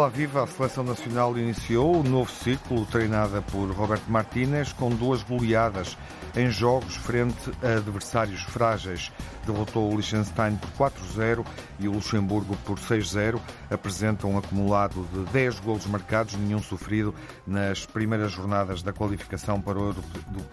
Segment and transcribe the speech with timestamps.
[0.00, 0.42] Olá, viva!
[0.42, 5.94] A Seleção Nacional iniciou o novo ciclo, treinada por Roberto Martínez, com duas goleadas
[6.36, 9.10] em jogos frente a adversários frágeis.
[9.46, 11.44] Derrotou o Liechtenstein por 4-0
[11.78, 13.40] e o Luxemburgo por 6-0.
[13.70, 17.14] Apresenta um acumulado de 10 golos marcados, nenhum sofrido,
[17.46, 19.94] nas primeiras jornadas da qualificação para o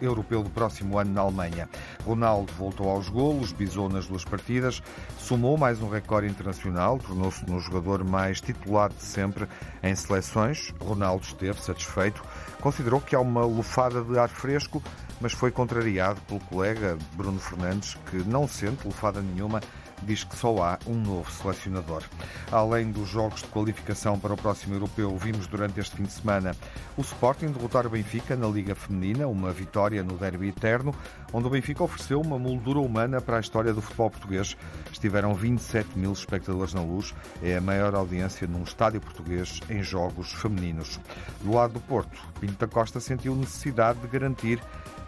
[0.01, 1.69] Europeu do próximo ano na Alemanha.
[2.05, 4.81] Ronaldo voltou aos golos, bisou nas duas partidas,
[5.19, 9.47] somou mais um recorde internacional, tornou-se no jogador mais titular de sempre
[9.83, 10.73] em seleções.
[10.79, 12.23] Ronaldo esteve satisfeito,
[12.67, 14.83] considerou que há uma lufada de ar fresco
[15.21, 19.61] mas foi contrariado pelo colega Bruno Fernandes, que não sente lufada nenhuma
[20.03, 22.03] diz que só há um novo selecionador.
[22.51, 26.55] Além dos jogos de qualificação para o próximo europeu, vimos durante este fim de semana
[26.95, 30.93] o Sporting derrotar o Benfica na Liga Feminina, uma vitória no derby eterno,
[31.33, 34.55] onde o Benfica ofereceu uma moldura humana para a história do futebol português.
[34.91, 40.31] Estiveram 27 mil espectadores na luz, é a maior audiência num estádio português em jogos
[40.33, 40.99] femininos.
[41.41, 44.61] Do lado do Porto, Pinto da Costa sentiu necessidade de garantir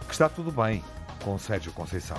[0.08, 0.84] que está tudo bem
[1.24, 2.18] com Sérgio Conceição.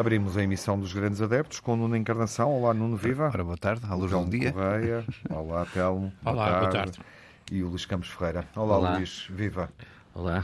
[0.00, 2.50] Abrimos a emissão dos Grandes Adeptos com Nuno Encarnação.
[2.50, 3.26] Olá, Nuno Viva.
[3.26, 3.84] Ora, boa tarde.
[3.86, 4.50] Alô, João dia.
[4.50, 5.04] Correia.
[5.28, 6.10] Olá, Telmo.
[6.24, 6.60] Olá, boa tarde.
[6.60, 6.98] boa tarde.
[7.52, 8.48] E o Luís Campos Ferreira.
[8.56, 9.26] Olá, Olá, Luís.
[9.28, 9.68] Viva.
[10.14, 10.42] Olá.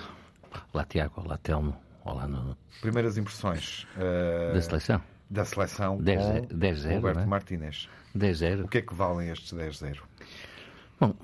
[0.74, 1.22] Olá, Tiago.
[1.24, 1.74] Olá, Telmo.
[2.04, 2.54] Olá, Nuno.
[2.82, 3.86] Primeiras impressões.
[3.96, 4.52] Uh...
[4.52, 5.02] Da seleção?
[5.30, 6.96] Da seleção 10-0.
[6.96, 7.24] Roberto é?
[7.24, 7.88] Martínez.
[8.14, 8.64] 10-0.
[8.66, 9.96] O que é que valem estes 10-0?
[11.00, 11.14] Bom,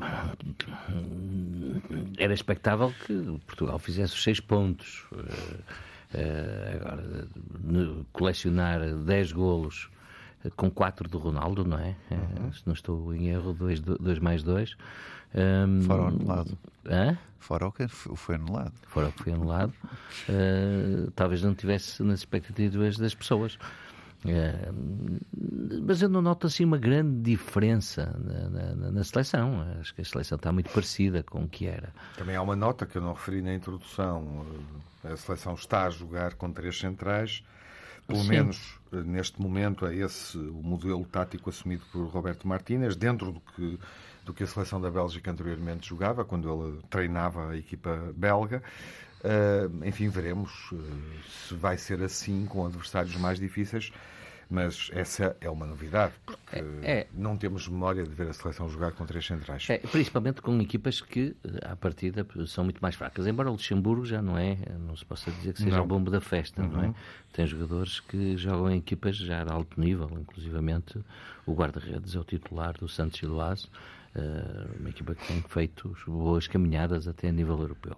[2.16, 3.12] era expectável que
[3.46, 5.06] Portugal fizesse os seis pontos.
[5.12, 5.62] Uh,
[6.74, 7.28] agora,
[8.12, 9.90] colecionar 10 golos
[10.56, 11.94] com 4 do Ronaldo, não é?
[12.10, 12.52] Uhum.
[12.52, 14.76] Se não estou em erro, 2 mais 2.
[15.34, 16.58] Um, Fora o anulado.
[16.86, 17.18] Hã?
[17.38, 18.72] Fora o que foi anulado.
[18.86, 19.72] Fora o que foi anulado.
[20.28, 23.58] Uh, talvez não tivesse nas expectativas das pessoas.
[24.24, 24.70] É,
[25.82, 29.66] mas eu não noto assim uma grande diferença na, na, na, seleção.
[29.80, 31.92] Acho que a seleção está muito parecida com o que era.
[32.16, 34.46] Também há uma nota que eu não referi na introdução.
[35.04, 37.44] A seleção está a jogar com três centrais.
[38.06, 38.28] Pelo Sim.
[38.30, 43.78] menos neste momento é esse o modelo tático assumido por Roberto Martínez, dentro do que,
[44.24, 48.62] do que a seleção da Bélgica anteriormente jogava, quando ele treinava a equipa belga.
[49.20, 50.78] Uh, enfim, veremos uh,
[51.46, 53.92] se vai ser assim com adversários mais difíceis
[54.52, 57.06] mas essa é uma novidade, porque é, é.
[57.14, 59.66] não temos memória de ver a seleção jogar com três centrais.
[59.70, 63.26] É, principalmente com equipas que, à partida, são muito mais fracas.
[63.26, 65.84] Embora o Luxemburgo já não é, não se possa dizer que seja não.
[65.84, 66.68] o bombo da festa, uhum.
[66.68, 66.86] não é?
[66.88, 66.94] Uhum.
[67.32, 71.02] Tem jogadores que jogam em equipas já de alto nível, inclusivamente
[71.46, 73.68] o guarda-redes é o titular do Santos Siloase.
[74.14, 77.96] Uh, uma equipa que tem feito boas caminhadas até a nível europeu.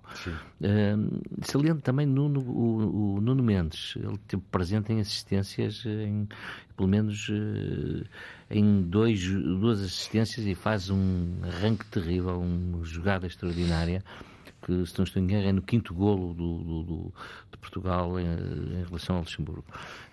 [0.60, 6.28] Uh, saliento também Nuno, o, o, Nuno Mendes, ele teve presente em assistências, em,
[6.76, 8.06] pelo menos uh,
[8.48, 14.04] em dois, duas assistências e faz um arranque terrível, uma jogada extraordinária
[14.64, 17.14] que, se não estou em erro, é no quinto golo do, do, do
[17.52, 19.64] de Portugal em, em, relação ao Luxemburgo,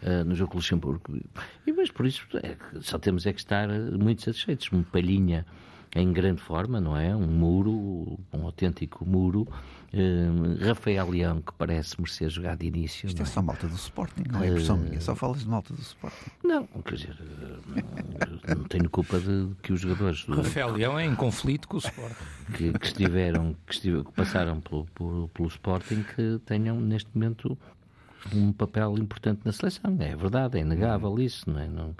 [0.03, 1.19] uh, no jogo com o Luxemburgo.
[1.65, 4.67] E, mas por isso é, só temos é que estar muito satisfeitos.
[4.71, 5.45] Um palhinha
[5.95, 7.15] em grande forma, não é?
[7.15, 9.47] Um muro, um autêntico muro.
[9.93, 13.07] Uh, Rafael Leão, que parece merecer jogar de início.
[13.07, 15.49] Isto é, é só malta do Sporting, não é impressão uh, minha, só falas de
[15.49, 16.31] malta do Sporting.
[16.41, 20.23] Não, quer dizer, uh, não tenho culpa de que os jogadores.
[20.29, 22.15] Rafael Leão é em conflito com o Sporting.
[22.55, 27.57] Que, que estiveram, que, estiveram, que passaram pelo, pelo, pelo Sporting, que tenham neste momento
[28.33, 29.97] um papel importante na seleção.
[29.99, 31.67] É verdade, é inegável isso, não é?
[31.67, 31.93] Não,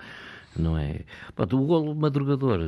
[0.56, 1.02] não é?
[1.36, 2.60] Pronto, o golo madrugador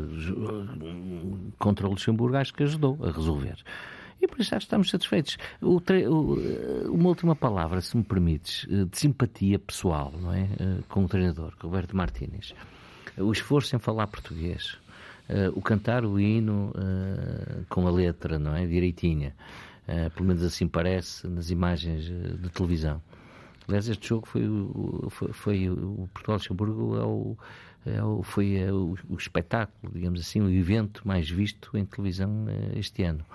[1.57, 3.57] contra o Luxemburgo acho que ajudou a resolver.
[4.23, 5.37] E por isso já estamos satisfeitos.
[5.61, 10.43] O, o, uma última palavra, se me permites, eh, de simpatia pessoal, não é?
[10.43, 12.55] Eh, com o treinador, Roberto Martínez.
[13.17, 14.77] O esforço em falar português,
[15.27, 16.71] eh, o cantar o hino
[17.67, 18.65] com a letra, não é?
[18.65, 19.35] Direitinha.
[20.15, 23.01] Pelo menos assim parece nas imagens de televisão.
[23.67, 27.37] Aliás, este jogo foi o, foi, foi o Portugal-Luxemburgo é o
[28.23, 33.03] foi é o, o, espetáculo, digamos assim, o evento mais visto em televisão eh, este
[33.03, 33.25] ano.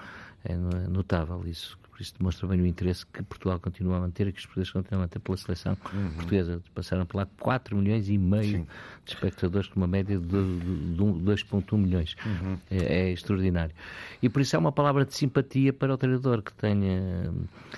[0.45, 1.79] É notável isso.
[1.91, 4.73] Por isso demonstra bem o interesse que Portugal continua a manter e que os portugueses
[4.73, 6.11] continuam a manter pela seleção uhum.
[6.12, 6.62] portuguesa.
[6.73, 8.67] Passaram por lá 4 milhões e meio Sim.
[9.05, 12.15] de espectadores, com uma média de 2,1 milhões.
[12.25, 12.56] Uhum.
[12.71, 13.75] É, é, extraordinário.
[14.23, 17.33] E por isso é uma palavra de simpatia para o treinador, que tenha,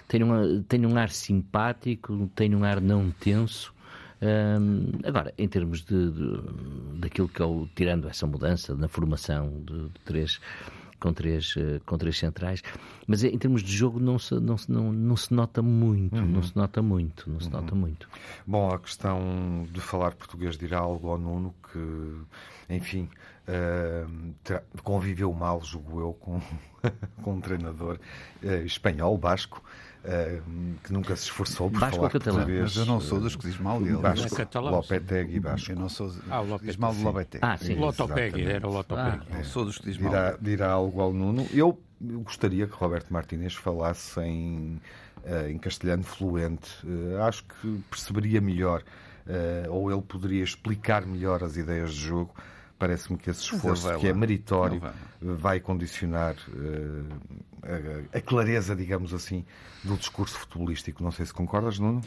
[0.07, 3.73] tenha, uma, tenha um ar simpático, tenha um ar não tenso
[4.23, 6.43] um, agora, em termos de, de,
[6.99, 10.41] daquilo que é o, tirando essa mudança na formação de, de três
[11.01, 12.63] com três, uh, com três centrais.
[13.07, 16.27] Mas em termos de jogo não se, não se, não, não se nota muito, uhum.
[16.27, 17.53] não se nota muito, não se uhum.
[17.53, 18.09] nota muito.
[18.47, 23.09] Bom, a questão de falar português dirá algo ao Nuno que, enfim,
[23.49, 26.41] uh, conviveu mal, julgo eu, com,
[27.23, 27.99] com um treinador
[28.43, 29.65] uh, espanhol, basco,
[30.05, 32.63] uh, que nunca se esforçou por Basco falar português.
[32.63, 33.99] Mas eu não sou dos que diz mal dele.
[33.99, 35.73] Basco, é Lopetegui Basco.
[35.73, 37.45] Eu não sou ah, diz mal de Lopetegui.
[37.45, 37.75] Ah, sim.
[37.75, 39.27] Lotopegui, era o Lotopegui.
[39.31, 40.11] Ah, não sou dos que diz mal.
[40.11, 41.47] Dirá, dirá algo ao Nuno.
[41.53, 44.81] Eu gostaria que Roberto Martínez falasse em,
[45.49, 46.71] em castelhano fluente.
[47.27, 48.83] acho que perceberia melhor,
[49.69, 52.35] ou ele poderia explicar melhor as ideias de jogo
[52.81, 54.81] parece-me que esse esforço, que é meritório,
[55.21, 55.61] vai.
[55.61, 57.07] condicionar uh,
[58.13, 59.45] a, a, clareza, digamos assim,
[59.85, 61.05] do discurso futebolístico.
[61.05, 62.01] Não sei se concordas, Nuno?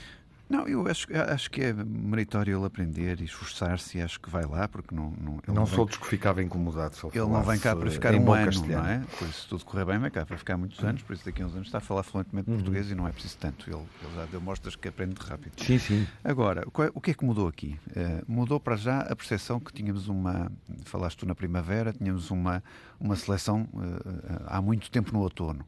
[0.53, 4.45] Não, eu acho, acho que é meritório ele aprender e esforçar-se e acho que vai
[4.45, 5.11] lá, porque não.
[5.19, 7.89] Não, não, não sou dos que ficava incomodado se ele Ele não vem cá para
[7.89, 8.83] ficar um ano, castelhano.
[8.83, 9.01] não é?
[9.17, 11.47] Por isso, tudo correr bem, vem cá para ficar muitos anos, por isso daqui a
[11.47, 12.57] uns anos está a falar fluentemente uhum.
[12.57, 13.67] português e não é preciso tanto.
[13.67, 15.53] Ele, ele já deu mostras que aprende rápido.
[15.57, 16.07] Sim, sim.
[16.23, 17.79] Agora, é, o que é que mudou aqui?
[17.87, 20.51] Uh, mudou para já a percepção que tínhamos uma.
[20.85, 22.63] Falaste tu na primavera, tínhamos uma,
[22.99, 25.65] uma seleção uh, há muito tempo no outono.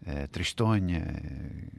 [0.00, 1.04] Uh, tristonha,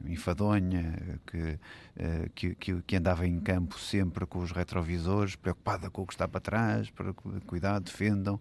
[0.06, 6.02] enfadonha, que, uh, que, que, que, andava em campo sempre com os retrovisores, preocupada com
[6.02, 7.12] o que está para trás, para
[7.46, 8.40] cuidar, defendam.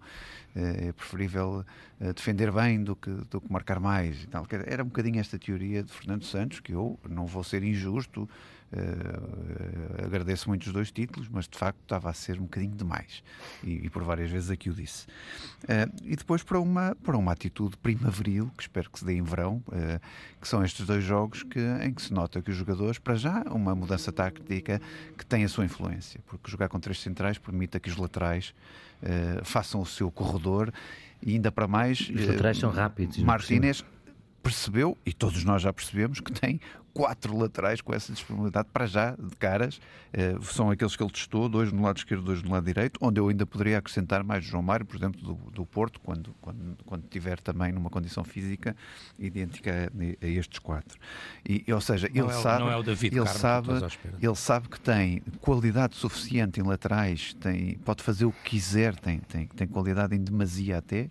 [0.53, 1.65] É preferível
[2.13, 4.27] defender bem do que, do que marcar mais.
[4.67, 8.29] Era um bocadinho esta teoria de Fernando Santos, que eu não vou ser injusto,
[8.71, 13.21] Uh, agradeço muito os dois títulos, mas de facto estava a ser um bocadinho demais.
[13.63, 15.07] E, e por várias vezes aqui o disse.
[15.63, 19.23] Uh, e depois para uma, para uma atitude primaveril, que espero que se dê em
[19.23, 19.99] verão, uh,
[20.39, 23.43] que são estes dois jogos que, em que se nota que os jogadores, para já,
[23.51, 24.81] uma mudança tática
[25.17, 28.53] que tem a sua influência, porque jogar com três centrais permite que os laterais
[29.43, 30.71] façam o seu corredor
[31.23, 32.01] e ainda para mais.
[32.01, 33.17] Os laterais são rápidos.
[33.17, 33.83] Martínez
[34.41, 36.59] percebeu, e todos nós já percebemos, que tem
[36.93, 39.79] quatro laterais com essa disponibilidade para já, de caras.
[40.13, 43.19] Uh, são aqueles que ele testou, dois no lado esquerdo, dois no lado direito, onde
[43.19, 47.07] eu ainda poderia acrescentar mais João Mário, por exemplo, do, do Porto, quando, quando, quando
[47.07, 48.75] tiver também numa condição física
[49.17, 50.99] idêntica a, a estes quatro.
[51.47, 53.69] E, ou seja, não ele é, sabe, é o David ele Carmo, sabe,
[54.21, 59.19] ele sabe que tem qualidade suficiente em laterais, tem, pode fazer o que quiser, tem,
[59.19, 61.09] tem, tem qualidade em demasia até.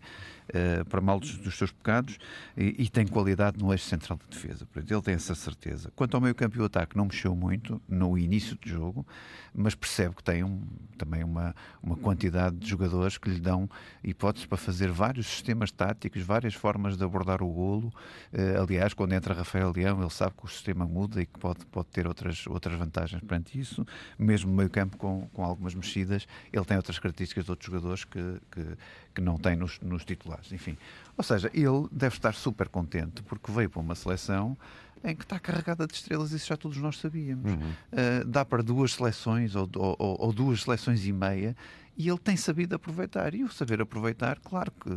[0.50, 2.18] Uh, para mal dos, dos seus pecados
[2.56, 4.66] e, e, tem qualidade no eixo central de defesa.
[4.66, 5.92] Portanto, ele tem essa certeza.
[5.94, 9.06] Quanto ao meio campo e o ataque, não mexeu muito no início do jogo,
[9.54, 10.60] mas percebe que tem um,
[10.98, 13.70] também uma, uma quantidade de jogadores que lhe dão
[14.02, 17.92] hipóteses para fazer vários sistemas táticos, várias formas de abordar o golo.
[18.32, 21.64] Uh, aliás, quando entra Rafael Leão, ele sabe que o sistema muda e que pode,
[21.66, 23.86] pode ter outras, outras vantagens perante isso.
[24.18, 28.40] Mesmo meio campo, com, com algumas mexidas, ele tem outras características de outros jogadores que,
[28.50, 28.76] que,
[29.14, 30.52] que não tem nos, nos titulares.
[30.52, 30.76] Enfim,
[31.16, 34.56] ou seja, ele deve estar super contente porque veio para uma seleção
[35.02, 37.50] em que está carregada de estrelas, isso já todos nós sabíamos.
[37.50, 37.58] Uhum.
[37.58, 41.56] Uh, dá para duas seleções ou, ou, ou, duas seleções e meia
[41.96, 43.34] e ele tem sabido aproveitar.
[43.34, 44.90] E o saber aproveitar, claro que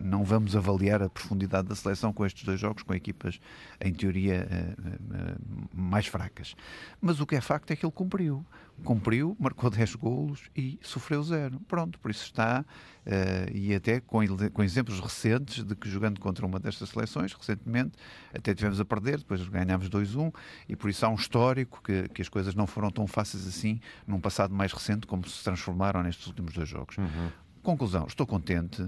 [0.00, 3.40] não vamos avaliar a profundidade da seleção com estes dois jogos, com equipas,
[3.80, 6.56] em teoria, uh, uh, mais fracas.
[7.00, 8.44] Mas o que é facto é que ele cumpriu.
[8.82, 11.60] Cumpriu, marcou 10 golos e sofreu zero.
[11.60, 12.64] Pronto, por isso está
[13.04, 14.20] Uh, e até com,
[14.50, 17.92] com, exemplos recentes de que jogando contra uma destas seleções, recentemente,
[18.32, 20.34] até tivemos a perder, depois ganhámos 2-1,
[20.66, 23.78] e por isso há um histórico que, que, as coisas não foram tão fáceis assim
[24.06, 26.96] num passado mais recente como se transformaram nestes últimos dois jogos.
[26.96, 27.28] Uhum.
[27.64, 28.86] Conclusão, estou contente,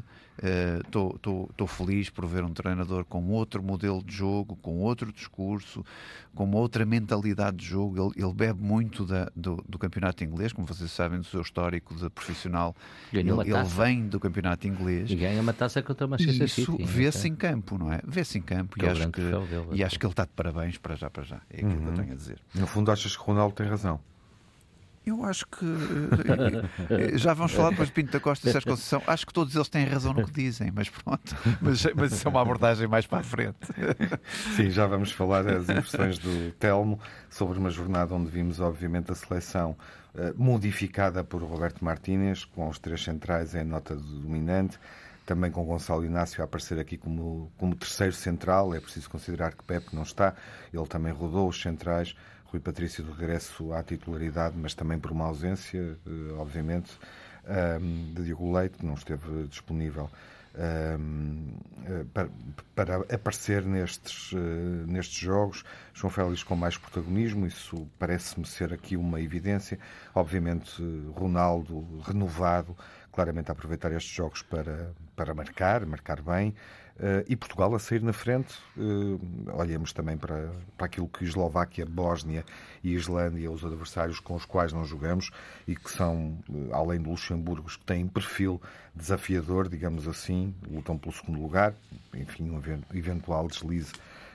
[0.85, 4.81] estou, uh, estou, estou, feliz por ver um treinador com outro modelo de jogo, com
[4.81, 5.83] outro discurso,
[6.35, 8.13] com uma outra mentalidade de jogo.
[8.15, 11.95] Ele, ele bebe muito da, do, do, campeonato inglês, como vocês sabem, do seu histórico
[11.95, 12.77] de profissional.
[13.11, 15.11] Ele, ele, vem do campeonato inglês.
[15.11, 16.61] E ganha uma taça contra o Manchester City.
[16.61, 18.03] Isso vê-se em campo, não é?
[18.07, 19.23] Vê-se em campo e acho, que,
[19.73, 21.41] e acho que ele está de parabéns para já, para já.
[21.49, 21.77] É aquilo uhum.
[21.79, 21.95] que eu uhum.
[21.95, 22.39] tenho a dizer.
[22.55, 23.99] No fundo, achas que Ronaldo tem razão?
[25.07, 25.65] Eu acho que.
[25.65, 29.01] Eh, eh, já vamos falar depois de Pinto da Costa e Sérgio Conceição.
[29.07, 31.33] Acho que todos eles têm razão no que dizem, mas pronto.
[31.63, 33.57] Mas, mas isso é uma abordagem mais para a frente.
[34.57, 36.99] Sim, já vamos falar das impressões do Telmo
[37.31, 39.77] sobre uma jornada onde vimos, obviamente, a seleção
[40.17, 44.77] eh, modificada por Roberto Martínez, com os três centrais em nota dominante
[45.25, 48.73] também com Gonçalo Inácio a aparecer aqui como, como terceiro central.
[48.73, 50.35] É preciso considerar que Pepe não está,
[50.73, 52.15] ele também rodou os centrais.
[52.51, 56.99] Rui Patrício de regresso à titularidade, mas também por uma ausência, eh, obviamente,
[58.13, 60.11] de Diogo Leite, que não esteve disponível
[60.59, 60.97] eh,
[62.15, 62.29] para,
[62.75, 65.63] para aparecer nestes, eh, nestes jogos.
[65.93, 69.79] João Félix com mais protagonismo, isso parece-me ser aqui uma evidência.
[70.15, 70.83] Obviamente,
[71.15, 72.75] Ronaldo renovado,
[73.13, 76.55] claramente a aproveitar estes jogos para, para marcar, marcar bem.
[76.99, 78.55] Uh, e Portugal a sair na frente.
[78.75, 79.21] Uh,
[79.53, 82.43] olhamos também para, para aquilo que Eslováquia, Bósnia
[82.83, 85.31] e Islândia, os adversários com os quais não jogamos
[85.69, 88.63] e que são, uh, além do Luxemburgo, que têm perfil
[88.95, 91.75] desafiador, digamos assim, lutam pelo segundo lugar,
[92.15, 92.63] enfim, um
[92.95, 93.93] eventual deslize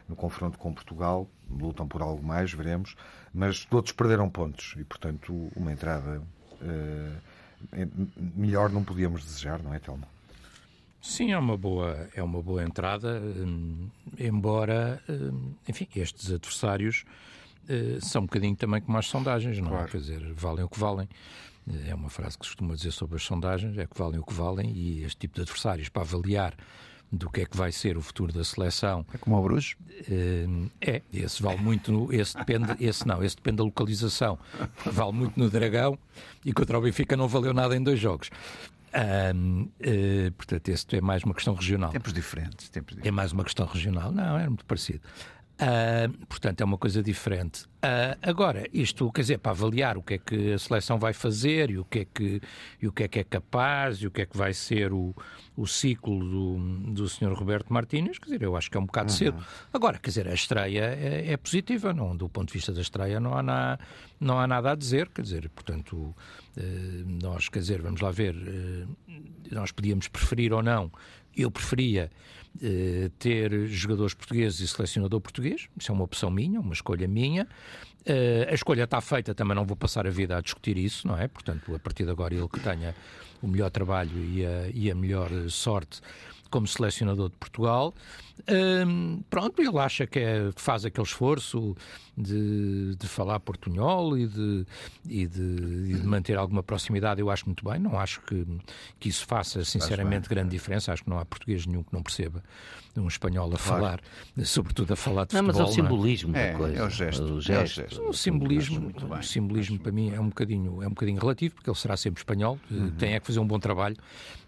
[0.07, 2.95] no confronto com Portugal, lutam por algo mais, veremos,
[3.33, 6.21] mas todos perderam pontos e, portanto, uma entrada
[8.35, 10.05] melhor não podíamos desejar, não é, Telmo?
[11.01, 13.89] Sim, é uma boa, é uma boa entrada, hum,
[14.19, 17.05] embora, hum, enfim, estes adversários
[17.63, 19.69] uh, são um bocadinho também como as sondagens, não é?
[19.69, 19.87] claro.
[19.87, 19.91] é?
[19.91, 21.09] Quer dizer, valem o que valem.
[21.87, 24.33] É uma frase que se costuma dizer sobre as sondagens, é que valem o que
[24.33, 26.55] valem, e este tipo de adversários, para avaliar
[27.11, 29.05] do que é que vai ser o futuro da seleção.
[29.13, 29.75] É como o Bruges?
[30.07, 34.37] Uh, é, esse vale muito, no, esse depende, esse não, esse depende da localização.
[34.85, 35.97] Vale muito no Dragão
[36.45, 38.29] e contra o Benfica não valeu nada em dois jogos.
[38.93, 41.91] Um, uh, eh, portanto, este é mais uma questão regional.
[41.91, 43.07] Tempos diferentes, tempos diferentes.
[43.07, 44.11] É mais uma questão regional.
[44.11, 45.01] Não, é muito parecido.
[45.61, 47.65] Uh, portanto, é uma coisa diferente.
[47.83, 51.69] Uh, agora, isto, quer dizer, para avaliar o que é que a seleção vai fazer
[51.69, 52.41] e o que é que,
[52.81, 55.15] e o que, é, que é capaz e o que é que vai ser o,
[55.55, 56.57] o ciclo do,
[56.93, 57.33] do Sr.
[57.33, 59.17] Roberto Martínez, quer dizer, eu acho que é um bocado uhum.
[59.17, 59.45] cedo.
[59.71, 63.19] Agora, quer dizer, a estreia é, é, positiva, não, do ponto de vista da estreia
[63.19, 63.77] não há, na,
[64.19, 66.15] não há nada a dizer, quer dizer, portanto, uh,
[67.21, 68.35] nós, quer dizer, vamos lá ver,
[69.51, 70.91] nós podíamos preferir ou não,
[71.35, 72.09] eu preferia
[72.61, 75.69] eh, ter jogadores portugueses e selecionador português.
[75.79, 77.47] Isso é uma opção minha, uma escolha minha.
[78.01, 81.15] Uh, a escolha está feita, também não vou passar a vida a discutir isso, não
[81.15, 81.27] é?
[81.27, 82.95] Portanto, a partir de agora, ele que tenha
[83.41, 86.01] o melhor trabalho e a, e a melhor sorte
[86.49, 87.93] como selecionador de Portugal.
[88.49, 91.75] Um, pronto, ele acha que, é, faz aquele esforço
[92.21, 94.65] de, de falar portunhol e de,
[95.07, 97.19] e, de, e de, manter alguma proximidade.
[97.19, 98.45] Eu acho muito bem, não acho que,
[98.99, 100.93] que isso faça sinceramente grande diferença.
[100.93, 102.43] Acho que não há português nenhum que não perceba
[102.99, 103.63] um espanhol a claro.
[103.63, 104.01] falar,
[104.43, 105.61] sobretudo a falar de não, futebol.
[105.61, 106.51] Mas é o simbolismo é?
[106.51, 106.75] da coisa.
[106.75, 107.23] É o gesto.
[107.23, 107.81] O, gesto.
[107.81, 108.09] É o, gesto.
[108.09, 111.77] o simbolismo, o simbolismo para mim é um bocadinho, é um bocadinho relativo, porque ele
[111.77, 112.91] será sempre espanhol, uhum.
[112.91, 113.95] tem é que fazer um bom trabalho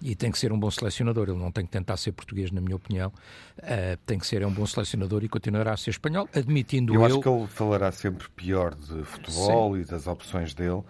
[0.01, 1.29] e tem que ser um bom selecionador.
[1.29, 3.13] Ele não tem que tentar ser português, na minha opinião.
[3.57, 6.99] Uh, tem que ser é um bom selecionador e continuará a ser espanhol, admitindo eu.
[6.99, 9.81] Eu acho que ele falará sempre pior de futebol Sim.
[9.81, 10.83] e das opções dele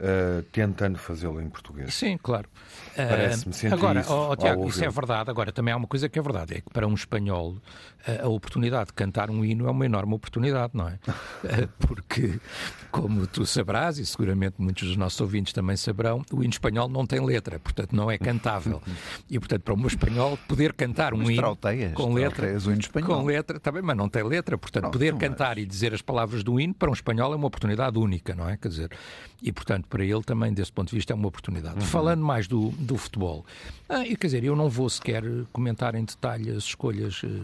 [0.00, 1.94] uh, tentando fazê-lo em português.
[1.94, 2.48] Sim, claro.
[2.96, 4.12] Parece-me sentir agora, isso.
[4.12, 5.30] Oh, Tiago, isso é verdade.
[5.30, 7.56] Agora, também há uma coisa que é verdade: é que para um espanhol
[8.22, 10.98] a oportunidade de cantar um hino é uma enorme oportunidade, não é?
[11.78, 12.40] Porque,
[12.90, 17.06] como tu sabrás, e seguramente muitos dos nossos ouvintes também saberão, o hino espanhol não
[17.06, 18.80] tem letra, portanto não é cantável.
[19.28, 22.80] E, portanto, para um espanhol, poder cantar um mas hino trauteias, com letra, o hino
[22.80, 23.20] espanhol.
[23.20, 26.58] com letra, também, mas não tem letra, portanto, poder cantar e dizer as palavras do
[26.58, 28.56] hino para um espanhol é uma oportunidade única, não é?
[28.56, 28.90] Quer dizer,
[29.42, 31.80] e portanto, para ele também, desse ponto de vista, é uma oportunidade.
[31.80, 31.84] Uhum.
[31.84, 33.44] Falando mais do, do futebol,
[33.88, 37.42] ah, quer dizer, eu não vou sequer comentar em detalhe as escolhas eh,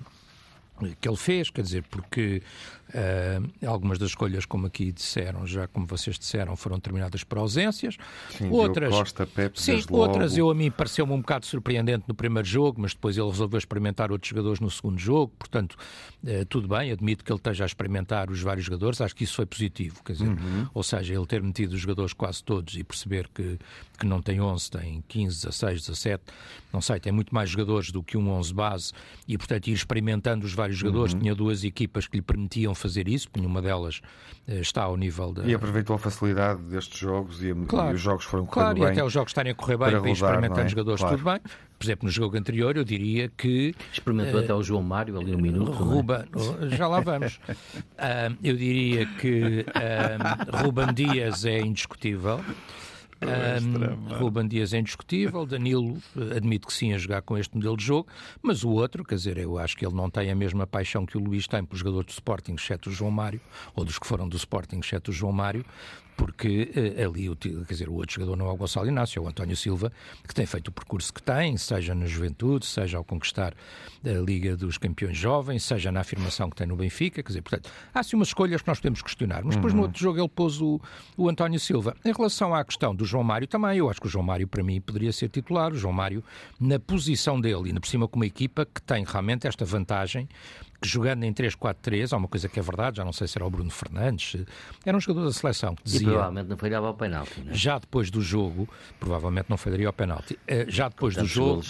[1.01, 2.43] que ele fez, quer dizer, porque
[2.91, 7.97] uh, algumas das escolhas, como aqui disseram, já como vocês disseram, foram terminadas por ausências.
[8.37, 12.47] Sim, outras, Costa, Pepe, sim, outras eu a mim pareceu-me um bocado surpreendente no primeiro
[12.47, 15.77] jogo, mas depois ele resolveu experimentar outros jogadores no segundo jogo, portanto,
[16.25, 19.35] uh, tudo bem, admito que ele esteja a experimentar os vários jogadores, acho que isso
[19.35, 20.69] foi positivo, quer dizer, uhum.
[20.73, 23.59] ou seja, ele ter metido os jogadores quase todos e perceber que,
[23.97, 26.25] que não tem 11, tem 15, 16, 17,
[26.73, 28.93] não sei, tem muito mais jogadores do que um 11 base
[29.27, 31.21] e, portanto, ir experimentando os vários jogadores, uhum.
[31.21, 34.01] tinha duas equipas que lhe permitiam fazer isso, nenhuma delas
[34.47, 35.45] eh, está ao nível da.
[35.45, 38.83] E aproveitou a facilidade destes jogos e, claro, e os jogos foram correndo claro, bem.
[38.83, 40.69] Claro, e até os jogos estarem a correr bem para, para ir experimentando é?
[40.69, 41.17] jogadores, claro.
[41.17, 41.41] tudo bem.
[41.79, 43.75] Por exemplo, no jogo anterior, eu diria que.
[43.93, 45.73] Experimentou uh, até o João Mário ali um minuto.
[45.73, 45.75] É?
[45.75, 46.27] Ruba,
[46.63, 46.77] é?
[46.77, 47.39] já lá vamos.
[47.49, 52.41] uh, eu diria que uh, Ruben Dias é indiscutível.
[53.23, 57.77] Um, Ruben Dias é indiscutível, Danilo eh, admite que sim a jogar com este modelo
[57.77, 58.09] de jogo,
[58.43, 61.17] mas o outro, quer dizer, eu acho que ele não tem a mesma paixão que
[61.17, 63.41] o Luís tem pelos jogadores do Sporting, exceto o João Mário,
[63.75, 65.65] ou dos que foram do Sporting, exceto o João Mário,
[66.17, 69.29] porque eh, ali, quer dizer, o outro jogador não é o Gonçalo Inácio, é o
[69.29, 69.93] António Silva,
[70.27, 73.55] que tem feito o percurso que tem, seja na juventude, seja ao conquistar
[74.05, 77.71] a Liga dos Campeões Jovens, seja na afirmação que tem no Benfica, quer dizer, portanto,
[77.93, 79.81] há sim umas escolhas que nós podemos questionar, mas depois uhum.
[79.81, 80.81] no outro jogo ele pôs o,
[81.17, 81.95] o António Silva.
[82.05, 84.63] Em relação à questão do João Mário também, eu acho que o João Mário para
[84.63, 86.23] mim poderia ser titular, o João Mário
[86.61, 90.29] na posição dele, e por cima com uma equipa que tem realmente esta vantagem
[90.81, 93.47] que jogando em 3-4-3, há uma coisa que é verdade, já não sei se era
[93.47, 94.45] o Bruno Fernandes,
[94.85, 96.03] era um jogador da seleção que dizia...
[96.03, 97.55] E provavelmente não falhava ao penalti, é?
[97.55, 98.69] Já depois do jogo,
[99.01, 101.63] provavelmente não falharia ao penalti, eh, já depois do jogo,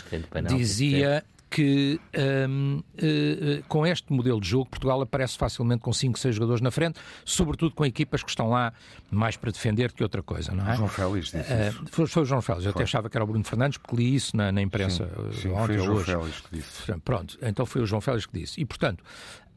[0.49, 1.25] dizia...
[1.57, 1.99] Que
[2.49, 6.61] um, uh, uh, com este modelo de jogo Portugal aparece facilmente com 5, 6 jogadores
[6.61, 8.75] na frente, sobretudo com equipas que estão lá
[9.11, 10.75] mais para defender que outra coisa, não é?
[10.75, 13.25] O João Félix disse Uh, foi, foi, o João Félix, eu até achava que era
[13.25, 15.97] o Bruno Fernandes, porque li isso na, na imprensa sim, sim, ontem foi o João
[15.97, 16.05] hoje.
[16.05, 17.01] Félix que disse.
[17.03, 18.61] Pronto, então foi o João Félix que disse.
[18.61, 19.03] E, portanto,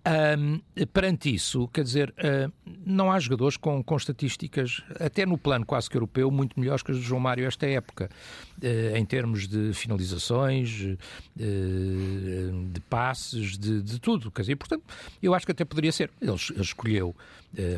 [0.08, 2.51] um, perante isso, quer dizer, uh,
[2.86, 6.91] não há jogadores com, com, estatísticas, até no plano quase que europeu, muito melhores que
[6.91, 8.10] as do João Mário esta época,
[8.63, 10.98] uh, em termos de finalizações, uh,
[11.38, 14.32] de passes, de, de, tudo.
[14.32, 14.84] Quer dizer, portanto,
[15.22, 16.10] eu acho que até poderia ser.
[16.22, 17.15] Ele, ele escolheu,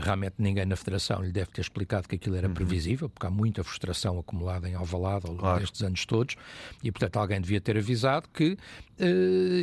[0.01, 2.54] realmente ninguém na Federação lhe deve ter explicado que aquilo era uhum.
[2.54, 5.60] previsível, porque há muita frustração acumulada em Alvalade ao longo claro.
[5.62, 6.36] destes anos todos,
[6.84, 8.58] e portanto alguém devia ter avisado que,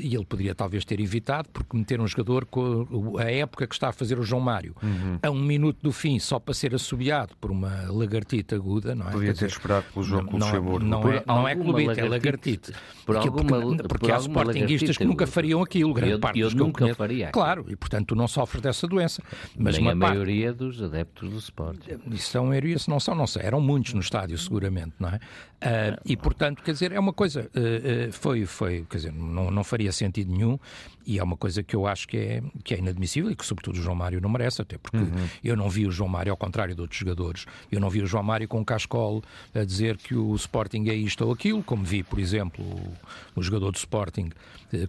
[0.03, 3.89] e ele poderia talvez ter evitado, porque meter um jogador com a época que está
[3.89, 5.19] a fazer o João Mário, uhum.
[5.23, 9.13] a um minuto do fim, só para ser assobiado por uma lagartita aguda, não é?
[9.13, 10.85] Podia ter esperado pelo jogo com o Luxemburgo.
[10.85, 12.73] Não, não, é, não é clubite, é lagartite.
[13.05, 16.41] Por porque, alguma, porque, porque por há sportinguistas que nunca fariam aquilo, grande eu, parte
[16.41, 17.31] eu dos nunca que faria.
[17.31, 19.23] Claro, e portanto tu não sofres dessa doença.
[19.57, 21.99] Mas Nem uma a parte, maioria dos adeptos do Sporting.
[22.11, 23.43] Isso são maioria, se não são, não sei.
[23.43, 25.17] Eram muitos no estádio, seguramente, não é?
[25.17, 29.51] Uh, e portanto, quer dizer, é uma coisa, uh, uh, foi, foi, quer dizer, não,
[29.51, 30.59] não faria sentido nenhum
[31.07, 33.79] e é uma coisa que eu acho que é, que é inadmissível e que, sobretudo,
[33.79, 35.29] o João Mário não merece, até porque uhum.
[35.43, 38.07] eu não vi o João Mário, ao contrário de outros jogadores, eu não vi o
[38.07, 39.23] João Mário com um cascol
[39.55, 42.93] a dizer que o Sporting é isto ou aquilo, como vi, por exemplo, o,
[43.37, 44.31] o jogador do Sporting,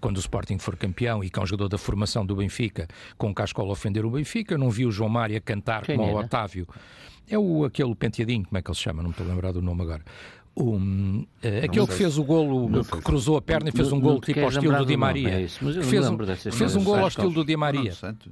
[0.01, 3.29] quando o Sporting for campeão e que é um jogador da formação do Benfica, com
[3.29, 4.55] um cascol a ofender o Benfica.
[4.55, 6.17] Eu não vi o João Mário a cantar Quem como era?
[6.17, 6.67] o Otávio.
[7.29, 9.03] É o, aquele penteadinho, como é que ele se chama?
[9.03, 10.03] Não me estou a lembrar do nome agora.
[10.59, 14.19] Um, uh, aquele que fez o golo, que cruzou a perna e fez um golo
[14.19, 15.29] tipo ao estilo do Di Maria.
[15.29, 16.17] É isso, mas eu não fez um,
[16.51, 17.81] fez um golo ao estilo do Di Maria.
[17.81, 18.31] Nuno Santos.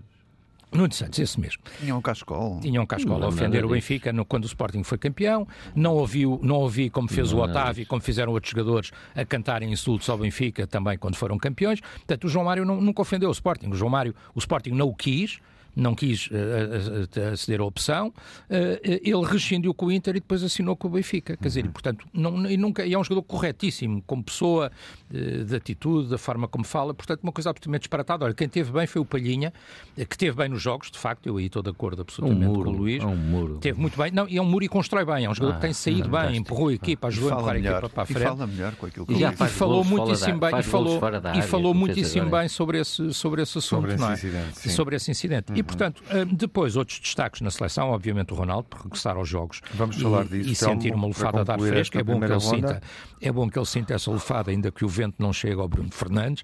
[0.70, 1.64] Nuno Santos, esse mesmo.
[1.80, 2.60] Tinha um cascol.
[2.60, 5.48] Tinha um cascol a ofender o Benfica no, quando o Sporting foi campeão.
[5.74, 9.72] Não ouviu, não ouvi como fez Não o Otávio, como fizeram outros jogadores a cantarem
[9.72, 11.80] insultos ao Benfica também quando foram campeões.
[11.80, 13.70] Portanto, o João Mário não- nunca ofendeu o Sporting.
[13.70, 15.40] O João Mário, o Sporting não o quis.
[15.80, 18.12] Não quis eh, eh, aceder à opção,
[18.50, 21.38] eh, ele rescindiu com o Inter e depois assinou com o Benfica.
[21.38, 24.72] Quer dizer, e, portanto, não, e nunca, e é um jogador corretíssimo, como pessoa,
[25.14, 28.26] eh, de atitude, da forma como fala, portanto, uma coisa absolutamente disparatada.
[28.26, 29.54] Olha, quem teve bem foi o Palhinha,
[29.96, 32.46] eh, que teve bem nos jogos, de facto, eu aí estou de acordo Um absolutamente
[32.48, 32.64] muro.
[32.64, 33.04] com o Luís.
[33.04, 33.58] É um muro.
[33.60, 34.10] Teve muito bem.
[34.12, 35.26] Não, e é um muro e constrói bem.
[35.26, 36.32] É um jogador Ah, que tem saído fantástico.
[36.32, 37.72] bem, empurrou a equipa, E ajudou a empurrar a melhor.
[37.78, 38.24] equipa para a E frente.
[38.24, 41.00] fala melhor com aquilo que E E, e falou muitíssimo bem, e falou,
[41.38, 42.42] e falou muitíssimo agora.
[42.42, 44.14] bem sobre esse, sobre esse assunto, Sobre esse não é?
[44.14, 44.70] incidente, sim.
[44.70, 45.54] Sobre esse incidente.
[45.54, 49.62] E, portanto, eh, depois outros destaques na seleção, obviamente o Ronaldo, por regressar aos jogos
[49.74, 51.98] Vamos e, falar disso, e sentir uma lufada de ar fresco.
[51.98, 52.40] É bom, que ele ronda.
[52.40, 52.82] sinta,
[53.22, 55.92] é bom que ele sinta essa lufada, ainda que o vento não chegue ao Bruno
[55.92, 56.44] Fernandes.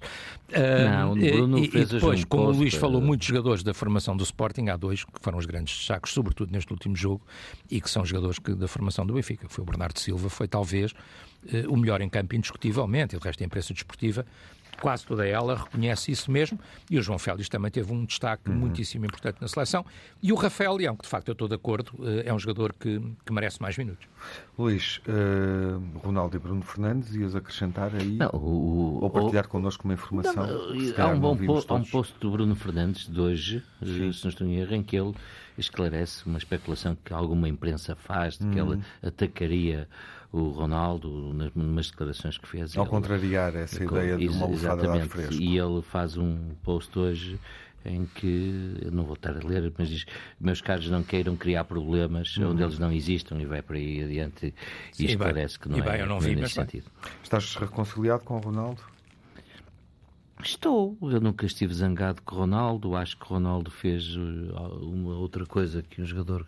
[0.52, 3.62] Eh, Não, o e- Bruno e, e depois, um como o Luís falou, muitos jogadores
[3.62, 7.22] da formação do Sporting, há dois que foram os grandes destaques, sobretudo neste último jogo,
[7.70, 9.48] e que são jogadores que, da formação do Benfica.
[9.48, 10.92] Foi o Bernardo Silva, foi talvez
[11.52, 14.24] eh, o melhor em campo indiscutivelmente, e o resto da imprensa desportiva,
[14.80, 16.58] quase toda ela reconhece isso mesmo,
[16.90, 19.84] e o João Félix também teve um destaque muitíssimo importante na seleção,
[20.22, 22.72] e o Rafael Leão, que de facto eu estou de acordo, eh, é um jogador
[22.72, 24.06] que, que merece mais minutos.
[24.58, 29.94] Luís, eh, Ronaldo e Bruno Fernandes, ias acrescentar aí Não, o, ou partilhar connosco uma
[29.94, 30.46] informação?
[30.46, 31.90] Não, se há um bom po- há um todos.
[31.90, 35.14] post do Bruno Fernandes de hoje, eh, se não estou em erro, em que ele
[35.56, 38.72] esclarece uma especulação que alguma imprensa faz de que Hum.
[38.74, 39.88] ele atacaria
[40.36, 42.76] o Ronaldo nas numas declarações que fez.
[42.76, 45.08] Ao Ele- contrariar essa ideia de uma lufada de ar exatamente.
[45.08, 45.34] fresco.
[45.42, 47.38] E ele faz um post hoje
[47.84, 50.06] em que, eu não vou estar a ler, mas diz
[50.40, 52.50] meus caros não queiram criar problemas Uhum.
[52.52, 55.14] onde eles não existam e vai por aí adiante e Sim, e bem.
[55.14, 56.64] esclarece que não E é, bem, eu não vi, nesse mas bem.
[56.64, 56.90] sentido.
[57.22, 58.80] Estás reconciliado com o Ronaldo?
[60.42, 60.96] Estou.
[61.02, 62.96] Eu nunca estive zangado com o Ronaldo.
[62.96, 64.20] Acho que o Ronaldo fez uh,
[64.82, 66.44] uma outra coisa que um jogador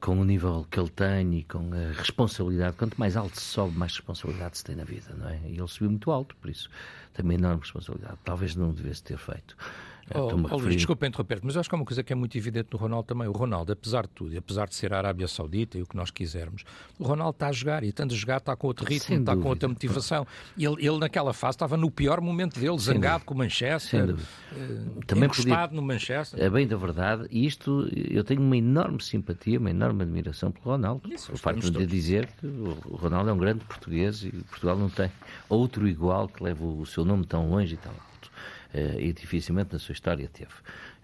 [0.00, 2.76] com o nível que ele tem e com a responsabilidade.
[2.76, 5.40] Quanto mais alto se sobe, mais responsabilidade se tem na vida, não é?
[5.46, 6.70] E ele subiu muito alto, por isso
[7.12, 8.18] também enorme responsabilidade.
[8.24, 9.56] Talvez não devesse ter feito.
[10.14, 12.16] Oh, a oh, Luís, referir- desculpa interromper mas acho que há uma coisa que é
[12.16, 13.28] muito evidente no Ronaldo também.
[13.28, 16.10] O Ronaldo, apesar de tudo, apesar de ser a Arábia Saudita e o que nós
[16.10, 16.64] quisermos,
[16.98, 19.36] o Ronaldo está a jogar e estando a jogar está com outro ritmo, Sem está
[19.36, 20.26] com outra motivação.
[20.56, 24.16] Ele, ele naquela fase estava no pior momento dele, zangado com o Manchester,
[24.52, 24.56] eh,
[25.06, 26.40] Também encostado no Manchester.
[26.40, 30.64] É bem da verdade, e isto eu tenho uma enorme simpatia, uma enorme admiração pelo
[30.64, 31.12] Ronaldo.
[31.12, 31.88] Isso, o facto de todos.
[31.88, 35.10] dizer que o Ronaldo é um grande português e Portugal não tem
[35.48, 37.78] outro igual que leve o seu nome tão longe e.
[37.78, 38.07] Eh,
[38.74, 40.52] e dificilmente na sua história teve.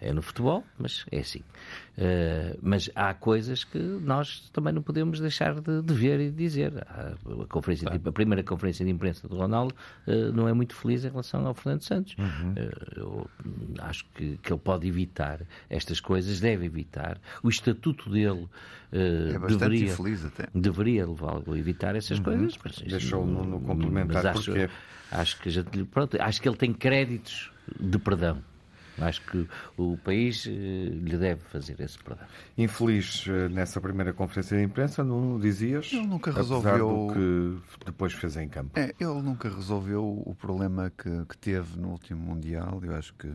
[0.05, 1.41] É no futebol, mas é assim.
[1.97, 6.37] Uh, mas há coisas que nós também não podemos deixar de, de ver e de
[6.37, 6.77] dizer.
[6.87, 7.15] A,
[7.49, 8.03] conferência claro.
[8.03, 9.75] de, a primeira conferência de imprensa do Ronaldo
[10.07, 12.15] uh, não é muito feliz em relação ao Fernando Santos.
[12.19, 12.53] Uhum.
[12.53, 13.31] Uh, eu
[13.79, 15.41] acho que, que ele pode evitar
[15.71, 17.19] estas coisas, deve evitar.
[17.43, 18.47] O estatuto dele
[18.93, 20.49] é deveria, infeliz até.
[20.55, 22.25] deveria levá-lo a evitar essas uhum.
[22.25, 22.59] coisas.
[22.87, 24.69] Deixou no, no complementar acho, porque...
[25.11, 28.43] acho que já, pronto, acho que ele tem créditos de perdão.
[28.99, 32.27] Acho que o país eh, lhe deve fazer esse perdão.
[32.57, 35.93] Infeliz eh, nessa primeira conferência de imprensa, não dizias?
[35.93, 38.79] Ele nunca resolveu o que depois fez em campo.
[38.79, 42.81] É, ele nunca resolveu o problema que, que teve no último Mundial.
[42.83, 43.31] Eu acho que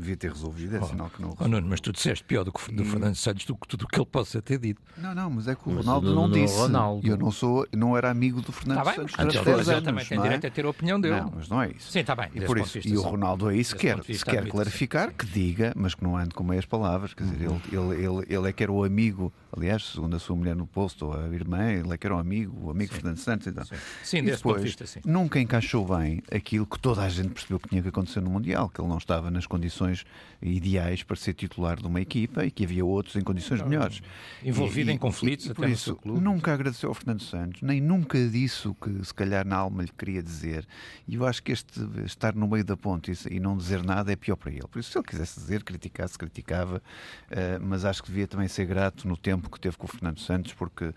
[0.00, 1.46] devia ter resolvido, é oh, sinal que não resolveu.
[1.46, 2.86] Oh, Nuno, mas tu disseste pior do que do e...
[2.86, 4.80] Fernando Santos do que tudo o que ele possa ter dito.
[4.96, 6.56] Não, não, mas é que o Ronaldo não disse.
[6.56, 7.06] Ronaldo.
[7.06, 9.84] Eu não sou, não era amigo do Fernando tá Santos durante 10 anos.
[9.84, 10.22] também tem é?
[10.22, 11.20] direito a ter a opinião dele.
[11.20, 11.90] Não, mas não é isso.
[11.90, 12.28] Sim, está bem.
[12.34, 15.94] E, por isso, e o Ronaldo é isso quer, se quer clarificar, que diga, mas
[15.94, 17.14] que não ande com meias palavras.
[17.14, 20.36] Quer dizer, ele, ele, ele, ele é que era o amigo, aliás, segundo a sua
[20.36, 23.00] mulher no posto, ou a irmã, ele é que era o amigo, o amigo sim.
[23.00, 23.46] Fernando Santos.
[23.46, 23.64] Então.
[23.64, 25.00] Sim, sim desse depois, ponto de vista, sim.
[25.04, 28.68] Nunca encaixou bem aquilo que toda a gente percebeu que tinha que acontecer no Mundial,
[28.68, 30.04] que ele não estava nas condições
[30.40, 34.00] ideais para ser titular de uma equipa e que havia outros em condições melhores.
[34.42, 38.18] Envolvido e, em conflitos e, e, por isso, Nunca agradeceu ao Fernando Santos, nem nunca
[38.28, 40.66] disse o que se calhar na alma lhe queria dizer.
[41.06, 44.16] E eu acho que este estar no meio da ponte e não dizer nada é
[44.16, 44.66] pior para ele.
[44.68, 46.82] Por isso, se ele quisesse dizer, criticasse, criticava,
[47.30, 50.18] uh, mas acho que devia também ser grato no tempo que teve com o Fernando
[50.20, 50.94] Santos, porque uh,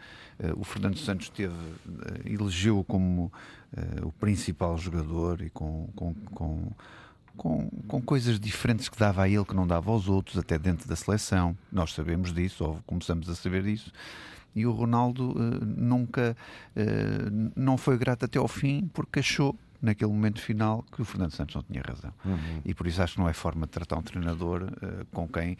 [0.55, 3.31] o Fernando Santos teve, uh, elegeu como
[4.03, 6.71] o principal jogador e com, com, com
[7.37, 10.87] com, com coisas diferentes que dava a ele que não dava aos outros, até dentro
[10.87, 11.57] da seleção.
[11.71, 13.91] Nós sabemos disso, ou começamos a saber disso.
[14.53, 16.35] E o Ronaldo uh, nunca
[16.75, 21.31] uh, não foi grato até ao fim porque achou naquele momento final que o Fernando
[21.31, 22.13] Santos não tinha razão.
[22.23, 22.61] Uhum.
[22.63, 25.57] E por isso acho que não é forma de tratar um treinador uh, com quem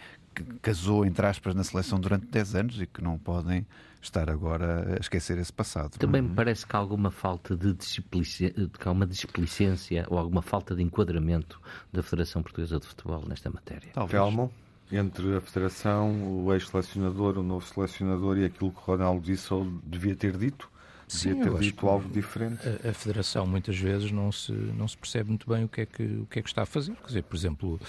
[0.62, 3.66] casou, entre aspas, na seleção durante 10 anos e que não podem
[4.02, 5.98] estar agora a esquecer esse passado.
[5.98, 7.76] Também me parece que há alguma falta de
[8.86, 11.60] alguma displicência ou alguma falta de enquadramento
[11.92, 13.90] da Federação Portuguesa de Futebol nesta matéria.
[13.94, 14.12] Talvez.
[14.12, 14.52] Telmo,
[14.92, 19.66] entre a Federação, o ex-selecionador, o novo selecionador e aquilo que o Ronaldo disse ou
[19.84, 20.70] devia ter dito?
[21.12, 22.62] Devia Sim, ter dito algo diferente.
[22.86, 25.86] A, a, Federação muitas vezes não se, não se percebe muito bem o que, é
[25.86, 26.94] que, o que é que está a fazer.
[26.96, 27.80] Quer dizer, por exemplo,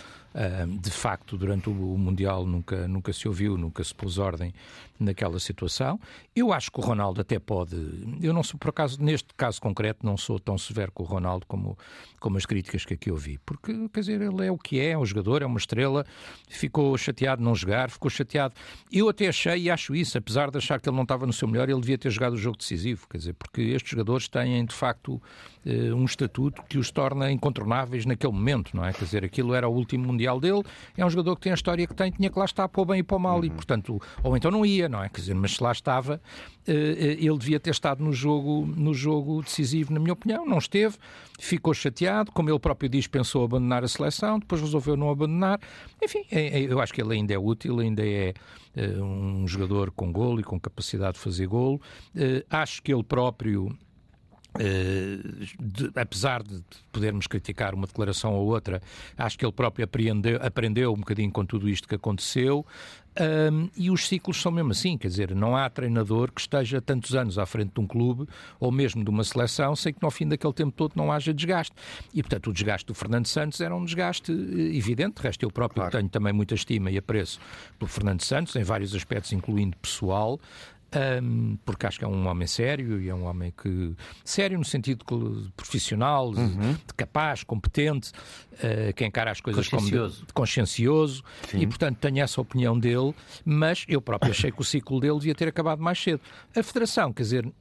[0.80, 4.52] de facto, durante o Mundial nunca, nunca se ouviu, nunca se pôs ordem
[4.98, 6.00] naquela situação.
[6.34, 7.76] Eu acho que o Ronaldo até pode.
[8.22, 11.44] Eu não sou, por acaso, neste caso concreto, não sou tão severo com o Ronaldo
[11.46, 11.76] como,
[12.20, 13.38] como as críticas que aqui ouvi.
[13.44, 16.06] Porque, quer dizer, ele é o que é, é um jogador, é uma estrela,
[16.48, 18.54] ficou chateado de não jogar, ficou chateado.
[18.90, 21.48] Eu até achei e acho isso, apesar de achar que ele não estava no seu
[21.48, 23.06] melhor, ele devia ter jogado o jogo decisivo.
[23.10, 25.20] Quer dizer, porque estes jogadores têm, de facto,
[25.66, 28.92] eh, um estatuto que os torna incontornáveis naquele momento, não é?
[28.92, 30.62] Quer dizer, aquilo era o último Mundial dele,
[30.96, 32.84] é um jogador que tem a história que tem, tinha que lá estar para o
[32.84, 33.44] bem e para o mal, uhum.
[33.44, 35.08] e portanto, ou então não ia, não é?
[35.08, 36.20] Quer dizer, mas se lá estava,
[36.66, 40.58] eh, eh, ele devia ter estado no jogo, no jogo decisivo, na minha opinião, não
[40.58, 40.96] esteve,
[41.38, 45.60] ficou chateado, como ele próprio diz, pensou abandonar a seleção, depois resolveu não abandonar,
[46.02, 48.34] enfim, é, é, eu acho que ele ainda é útil, ainda é
[48.74, 51.78] um jogador com golo e com capacidade de fazer golo,
[52.48, 53.76] acho que ele próprio
[54.54, 56.62] Uh, de, apesar de
[56.92, 58.82] podermos criticar uma declaração ou outra,
[59.16, 62.66] acho que ele próprio aprendeu, aprendeu um bocadinho com tudo isto que aconteceu.
[63.20, 67.14] Um, e os ciclos são mesmo assim, quer dizer, não há treinador que esteja tantos
[67.14, 68.26] anos à frente de um clube
[68.58, 71.74] ou mesmo de uma seleção sem que no fim daquele tempo todo não haja desgaste.
[72.14, 75.50] E portanto o desgaste do Fernando Santos era um desgaste eh, evidente, de resto eu
[75.50, 75.98] próprio claro.
[75.98, 77.38] tenho também muita estima e apreço
[77.78, 80.40] pelo Fernando Santos em vários aspectos, incluindo pessoal,
[80.94, 83.94] um, porque acho que é um homem sério e é um homem que.
[84.24, 85.04] sério no sentido
[85.56, 86.72] profissional, uhum.
[86.72, 88.12] de capaz, competente,
[88.54, 90.18] uh, que encara as coisas consciencioso.
[90.18, 91.24] como consciencioso
[91.54, 95.34] e, portanto, tenho essa opinião dele, mas eu próprio achei que o ciclo dele devia
[95.34, 96.20] ter acabado mais cedo.
[96.54, 97.52] A Federação, quer dizer,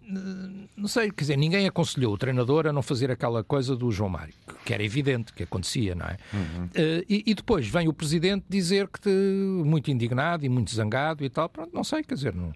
[0.75, 4.09] não sei, quer dizer, ninguém aconselhou o treinador a não fazer aquela coisa do João
[4.09, 4.33] Mário,
[4.65, 6.17] que era evidente que acontecia, não é?
[6.33, 6.65] Uhum.
[6.65, 11.29] Uh, e, e, depois vem o presidente dizer que muito indignado e muito zangado e
[11.29, 12.51] tal, pronto, não sei, quer dizer, não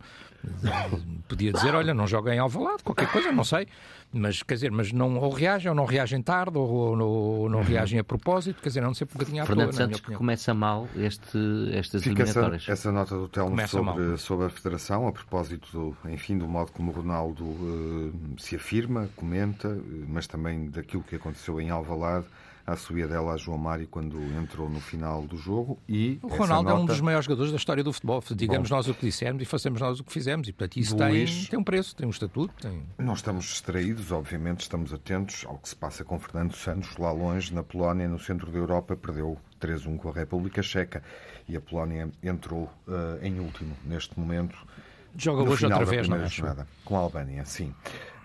[1.27, 3.67] Podia dizer, olha, não joga em Alvalade, qualquer coisa, não sei.
[4.13, 7.01] Mas, quer dizer, mas não, ou reagem, ou não reagem tarde, ou, ou,
[7.41, 9.99] ou não reagem a propósito, quer dizer, não sei um bocadinho à Fernando toa, Santos
[9.99, 11.37] que começa mal este,
[11.73, 12.63] estas Fica eliminatórias.
[12.63, 16.71] Essa, essa nota do Telmo sobre, sobre a Federação, a propósito, do, enfim, do modo
[16.71, 22.27] como o Ronaldo uh, se afirma, comenta, mas também daquilo que aconteceu em Alvalade
[22.65, 26.69] à subida dela a João Mário quando entrou no final do jogo e o Ronaldo
[26.69, 26.79] nota...
[26.79, 29.41] é um dos maiores jogadores da história do futebol digamos Bom, nós o que dissemos
[29.41, 32.07] e fazemos nós o que fizemos e portanto isso Luís, tem, tem um preço, tem
[32.07, 32.81] um estatuto tem...
[32.97, 37.53] nós estamos distraídos, obviamente estamos atentos ao que se passa com Fernando Santos lá longe,
[37.53, 41.03] na Polónia no centro da Europa, perdeu 3-1 com a República Checa
[41.47, 44.57] e a Polónia entrou uh, em último neste momento.
[45.17, 46.27] Joga hoje outra vez, não é?
[46.27, 47.73] Jornada, com a Albânia, sim.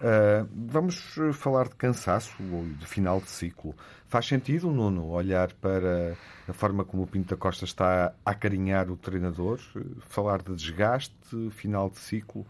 [0.00, 3.74] Uh, vamos falar de cansaço ou de final de ciclo.
[4.06, 6.16] Faz sentido, Nuno, olhar para
[6.48, 9.60] a forma como o Pinto da Costa está a acarinhar o treinador,
[10.00, 12.46] falar de desgaste, final de ciclo,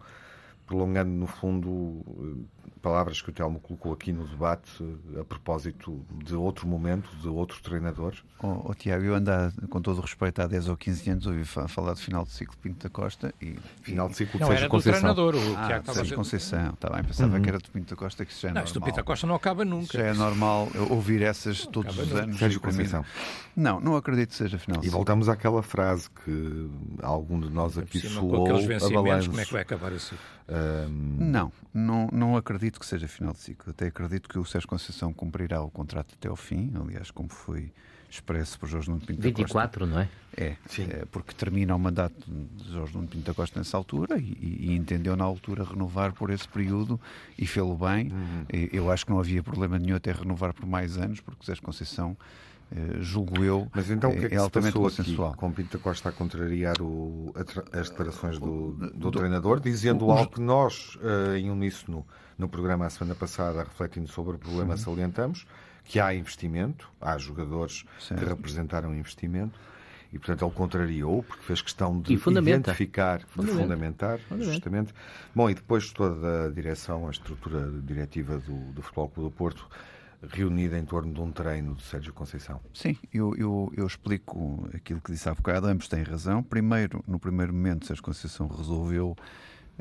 [0.64, 2.46] prolongando, no fundo,
[2.80, 4.70] palavras que o Telmo colocou aqui no debate
[5.18, 8.14] a propósito de outro momento, de outro treinador?
[8.42, 9.30] Oh, oh, Tiago, eu ando,
[9.68, 12.56] com todo o respeito, há 10 ou 15 anos ouvi falar de final de ciclo
[12.56, 13.58] Pinto da Costa e...
[13.82, 15.14] Final de ciclo não, Sérgio era Conceição.
[15.14, 17.42] do treinador, o ah, Tiago estava Sérgio Conceição, está bem, pensava uhum.
[17.42, 18.64] que era do Pinto da Costa, que isso já é não, normal.
[18.66, 19.98] Isto do Pinto da Costa não acaba nunca.
[19.98, 22.22] Já é normal ouvir essas todos acaba os nunca.
[22.24, 22.38] anos.
[22.38, 23.04] Sérgio Conceição.
[23.54, 24.98] Não, não acredito que seja final de E ciclo.
[24.98, 26.70] voltamos àquela frase que
[27.02, 29.28] algum de nós aqui soou com aqueles a vencimentos, balanço.
[29.28, 30.16] como é que vai acabar assim?
[30.48, 33.70] Ahm, Não, não, não acredito que seja final de ciclo.
[33.70, 37.72] Até acredito que o Sérgio Conceição cumprirá o contrato até ao fim, aliás, como foi
[38.10, 39.42] expresso por Jorge Nuno Pinto da Costa.
[39.44, 40.08] 24, não é?
[40.36, 40.86] É, Sim.
[40.90, 44.76] é, porque termina o mandato de Jorge Nuno Pinto da Costa nessa altura e, e
[44.76, 47.00] entendeu na altura renovar por esse período
[47.38, 48.12] e fê-lo bem.
[48.12, 48.44] Uhum.
[48.72, 51.62] Eu acho que não havia problema nenhum até renovar por mais anos, porque o Sérgio
[51.64, 52.16] Conceição,
[52.72, 55.34] eh, julgo eu, Mas então o que é que se altamente passou aqui consensual.
[55.34, 60.30] com Pinto da Costa a contrariar o- a as declarações do, do treinador, dizendo algo
[60.32, 62.06] que nós, eh, em uníssono,
[62.38, 65.46] no programa a semana passada, refletindo sobre o problema, salientamos,
[65.84, 68.20] que há investimento, há jogadores Certo.
[68.22, 69.58] que representaram investimento,
[70.12, 72.70] e portanto ele contrariou, porque fez questão de E fundamenta.
[72.70, 73.62] identificar, de Fundamenta.
[73.62, 74.52] fundamentar, Fundamenta.
[74.52, 74.94] justamente.
[75.34, 79.68] Bom, e depois toda a direção, a estrutura diretiva do, do Futebol Clube do Porto,
[80.28, 82.60] reunida em torno de um treino de Sérgio Conceição.
[82.74, 86.42] Sim, eu, eu, eu explico aquilo que disse há bocado, ambos têm razão.
[86.42, 89.16] Primeiro, no primeiro momento, Sérgio Conceição resolveu,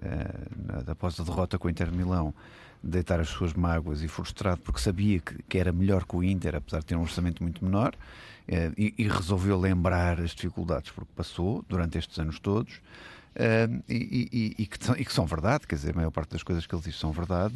[0.02, 2.34] eh, após a derrota com o Inter Milão,
[2.82, 6.56] deitar as suas mágoas e frustrado porque sabia que, que era melhor que o Inter,
[6.56, 7.94] apesar de ter um orçamento muito menor,
[8.48, 12.82] eh, e, e resolveu lembrar as dificuldades porque passou durante estes anos todos.
[13.36, 16.66] eh, e, e- que e que são verdade, quer dizer, a maior parte das coisas
[16.66, 17.56] que ele diz são verdade,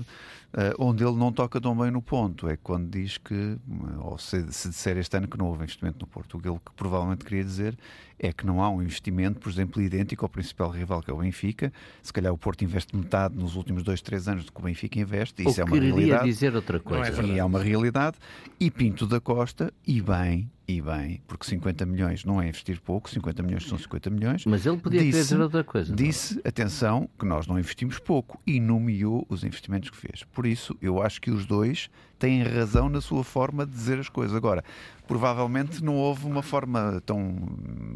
[0.54, 3.58] eh, onde ele não toca tão bem no ponto é quando diz que,
[4.00, 6.60] ou se, se disser este ano que não houve investimento no Porto, o que ele
[6.60, 7.78] que provavelmente queria dizer
[8.26, 11.18] é que não há um investimento, por exemplo, idêntico ao principal rival que é o
[11.18, 11.72] Benfica.
[12.02, 15.00] Se calhar o Porto investe metade nos últimos dois, três anos do que o Benfica
[15.00, 16.26] investe, isso é Ou uma queria realidade.
[16.26, 17.12] dizer outra é coisa.
[17.12, 17.32] verdade.
[17.34, 18.18] E é uma realidade.
[18.60, 23.10] E Pinto da Costa, e bem, e bem, porque 50 milhões não é investir pouco,
[23.10, 24.46] 50 milhões são 50 milhões.
[24.46, 25.92] Mas ele podia querer dizer outra coisa.
[25.92, 25.96] é?
[25.96, 30.24] Disse, atenção, que nós não investimos pouco e nomeou os investimentos que fez.
[30.32, 31.90] Por isso, eu acho que os dois
[32.24, 34.34] têm razão na sua forma de dizer as coisas.
[34.36, 34.64] Agora,
[35.06, 37.36] provavelmente não houve uma forma tão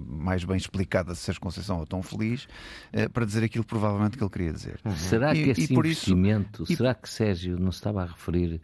[0.09, 2.45] mais bem explicada de Sérgio Conceição ou tão feliz
[2.91, 4.79] eh, para dizer aquilo provavelmente que ele queria dizer.
[4.97, 8.05] Será E- que e esse isso- investimento, e- será que Sérgio não se estava a
[8.07, 8.59] referir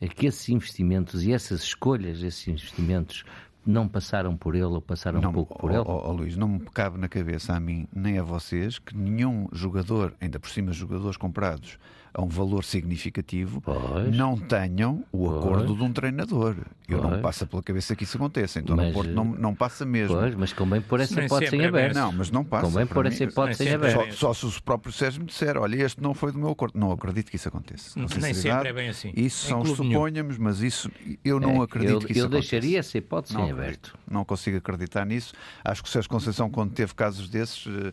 [0.00, 3.24] a que esses investimentos e essas escolhas, esses investimentos,
[3.66, 5.82] não passaram por ele ou passaram um pouco por ele?
[5.84, 10.14] ó, Luís, não me cabe na cabeça a mim nem a vocês que nenhum jogador,
[10.20, 11.78] ainda por cima jogadores comprados
[12.12, 14.14] a um valor significativo, Pois.
[14.16, 15.38] não tenham o Pois.
[15.38, 16.56] acordo de um treinador.
[16.88, 17.22] Eu não Pois.
[17.22, 18.58] passa pela cabeça que isso aconteça.
[18.58, 20.16] Então no Mas, Porto não, não passa mesmo.
[20.16, 21.94] Pois, mas convém pôr essa hipótese em é aberto.
[21.94, 22.66] Não, mas não passa.
[22.66, 24.14] Convém pôr essa hipótese em sempre é aberto.
[24.14, 26.78] Só, só se o próprio Sérgio me disser, olha, este não foi do meu acordo.
[26.78, 27.94] Não acredito que isso aconteça.
[27.94, 29.12] Com Nem sempre é bem assim.
[29.16, 30.90] Isso são os suponhamos, mas isso
[31.24, 32.50] eu não É, acredito eu, que isso eu aconteça.
[32.50, 33.96] deixaria essa hipótese Não em aberto.
[34.10, 35.32] Não consigo acreditar nisso.
[35.64, 37.92] Acho que o Sérgio Conceição, quando teve casos desses, eh,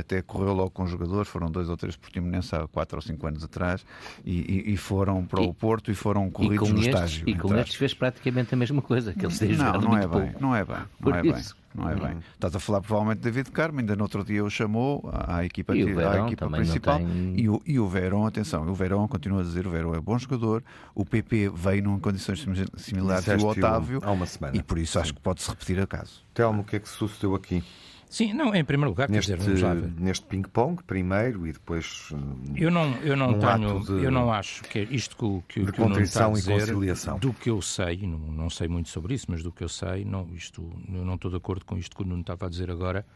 [0.00, 3.44] até correu logo com jogadores, foram dois ou três portimonenses há quatro ou cinco anos
[3.44, 3.84] atrás,
[4.24, 7.28] e, e- e foram para o E- Porto e foram corridos no estes, estágio.
[7.28, 9.96] e com entre estes fez praticamente a mesma coisa, que eles têm não, jogado não
[9.96, 10.40] é bem, pouco.
[10.42, 11.32] não é bem, não Por é bem.
[11.32, 11.56] isso.
[11.74, 12.18] Não é bem.
[12.34, 15.74] Estás a falar provavelmente de David Carmo, ainda no outro dia o chamou à equipa,
[15.74, 16.98] E o à equipa não principal.
[16.98, 20.00] tem- E, o, e o Verón, atenção, o Verón continua a dizer, o Verón é
[20.00, 20.62] bom jogador,
[20.94, 24.54] o PP veio em condições simi- similares ao Otávio, há uma semana.
[24.54, 26.22] e por isso acho que pode-se repetir a caso.
[26.34, 27.64] Telmo, o que é que sucedeu aqui?
[28.12, 32.10] Sim, não, em primeiro lugar, quer Neste, dizer, vamos lá neste ping-pong, primeiro, e depois
[32.12, 35.24] hum, Eu não, eu não um tenho, de- eu não acho que é isto que,
[35.24, 37.18] o- que, de que o Nuno está a contrição e dizer, conciliação.
[37.18, 40.04] do que eu sei, não, não sei muito sobre isso, mas do que eu sei,
[40.04, 42.70] não, isto, eu não estou de acordo com isto que o Nuno estava a dizer
[42.70, 43.06] agora,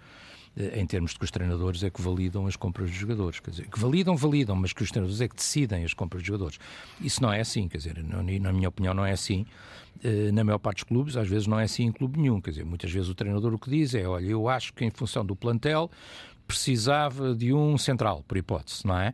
[0.57, 3.41] em termos de que os treinadores é que validam as compras dos jogadores.
[3.41, 6.27] Quer dizer, que validam, validam, mas que os treinadores é que decidem as compras dos
[6.27, 6.59] jogadores.
[7.01, 9.45] Isso não é assim, quer dizer, não- na minha opinião não é assim.
[10.05, 12.41] Eh, Na maior parte dos clubes, às vezes não é assim em clube nenhum.
[12.41, 14.91] Quer dizer, muitas vezes o treinador o que diz é: olha, eu acho que em
[14.91, 15.91] função do plantel
[16.47, 19.13] precisava de um central, por hipótese, não é?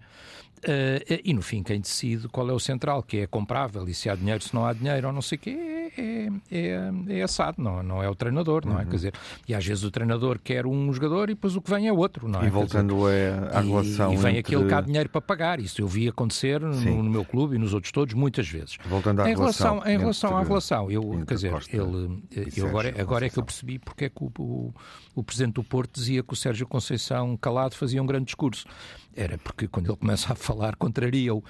[0.64, 4.08] Eh, e no fim, quem decide qual é o central, que é comprável e se
[4.08, 7.60] há dinheiro, se não há dinheiro, ou não sei o quê, é, é, é assado,
[7.60, 8.84] não, não é o treinador, não é?
[8.84, 8.90] Uhum.
[8.90, 9.14] Quer dizer,
[9.48, 12.28] e às vezes o treinador quer um jogador e depois o que vem é outro,
[12.28, 12.46] não é?
[12.46, 14.12] E voltando dizer, à relação.
[14.12, 14.54] E, e vem entre...
[14.54, 15.58] aquele que há dinheiro para pagar.
[15.58, 18.78] Isso eu vi acontecer no, no, meu clube e nos outros todos muitas vezes.
[18.86, 22.22] Voltando à em relação, relação em relação à relação, eu, quer dizer, ele,
[22.56, 24.74] eu agora, agora é que eu percebi porque é que o, o,
[25.16, 28.64] o presidente do Porto dizia que o Sérgio Conceição calado fazia um grande discurso
[29.14, 31.42] era porque quando ele começa a falar contraria-o.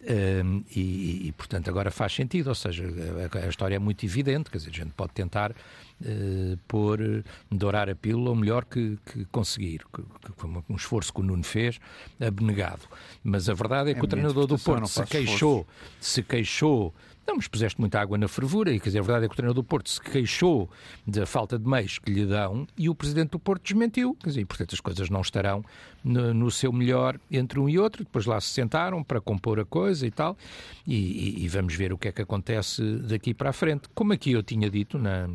[0.00, 2.84] Um, e, e, portanto, agora faz sentido, ou seja,
[3.32, 7.90] a, a, história é muito evidente, quer dizer, a gente pode tentar uh, pôr, dourar
[7.90, 11.42] a pílula o melhor que, que conseguir, que, que, foi um esforço que o Nuno
[11.42, 11.80] fez,
[12.20, 12.82] abnegado.
[13.24, 15.66] Mas a verdade é que é o treinador do Porto se queixou,
[16.00, 16.94] se queixou
[17.28, 19.36] não, mas puseste muita água na fervura e, quer dizer, a verdade é que o
[19.36, 20.70] treinador do Porto se queixou
[21.06, 24.14] da falta de meios que lhe dão e o presidente do Porto desmentiu.
[24.14, 25.62] Quer dizer, e, portanto, as coisas não estarão
[26.02, 28.02] no, no, seu melhor entre um e outro.
[28.02, 30.38] Depois lá se sentaram para compor a coisa e tal.
[30.86, 33.90] E, e, e vamos ver o que é que acontece daqui para a frente.
[33.94, 35.28] Como aqui eu tinha dito na,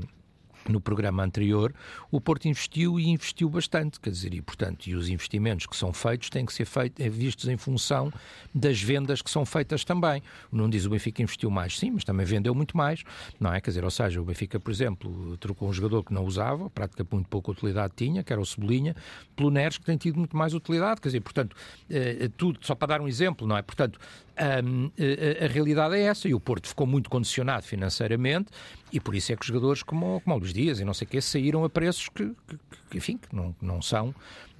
[0.68, 1.74] no programa anterior,
[2.12, 5.92] o Porto investiu e investiu bastante, quer dizer, e portanto, e os investimentos que são
[5.94, 8.12] feitos têm que ser feitos, é vistos em função
[8.54, 10.22] das vendas que são feitas também.
[10.52, 13.04] Não diz o Benfica investiu mais, sim, mas também vendeu muito mais,
[13.40, 13.60] não é?
[13.60, 17.14] Quer dizer, ou seja, o Benfica, por exemplo, trocou um jogador que não usava, praticamente
[17.14, 18.96] muito pouca utilidade tinha, que era o Cebolinha,
[19.36, 21.56] pelo Neres, que tem tido muito mais utilidade, quer dizer, portanto,
[21.90, 23.62] eh, tudo, só para dar um exemplo, não é?
[23.62, 24.00] Portanto,
[24.66, 28.50] um, a, a, realidade é essa e o Porto ficou muito condicionado financeiramente
[28.94, 31.08] e por isso é que os jogadores como, como o Luís Dias e não sei
[31.08, 32.60] o quê saíram a preços que, que,
[32.92, 34.14] que enfim, que não, não são,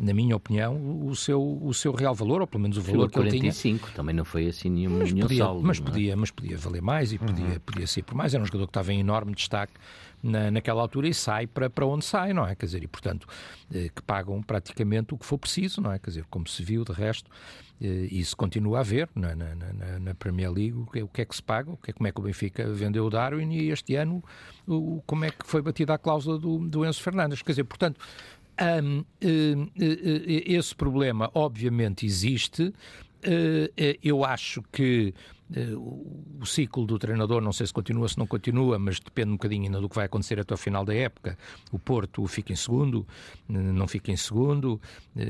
[0.04, 3.14] na minha opinião, o seu, o seu real valor, ou pelo menos o valor que
[3.14, 3.96] 45, ele tinha.
[3.96, 5.62] também não foi assim nenhum, mas nenhum podia, saldo.
[5.64, 5.82] Mas é?
[5.82, 7.60] podia, mas podia valer mais e podia, uhum.
[7.66, 8.34] podia ser por mais.
[8.34, 9.74] Era um jogador que estava em enorme destaque
[10.22, 12.56] na, naquela altura e sai para, para onde sai, não é?
[12.56, 13.28] Quer dizer, e portanto,
[13.74, 16.00] eh, que pagam praticamente o que for preciso, não é?
[16.00, 17.30] Quer dizer, como se viu de resto,
[17.82, 21.22] eh, isso continua a haver na, na, na, na Premier League, o que, o que,
[21.22, 23.52] é que se paga, o que é, como é que o Benfica vendeu o Darwin
[23.52, 24.24] e este ano
[24.66, 27.42] o, como é que foi batida a cláusula do, do Enzo Fernandes.
[27.42, 28.00] Quer dizer, portanto,
[28.62, 32.74] um, uh, uh, uh, esse problema obviamente existe.
[33.24, 35.14] Eh, eh, eu acho que
[35.56, 39.34] eh, o ciclo do treinador, não sei se continua, se não continua, mas depende um
[39.34, 41.38] bocadinho ainda do que vai acontecer até o final da época.
[41.72, 43.08] O Porto fica em segundo,
[43.48, 44.80] não fica em segundo,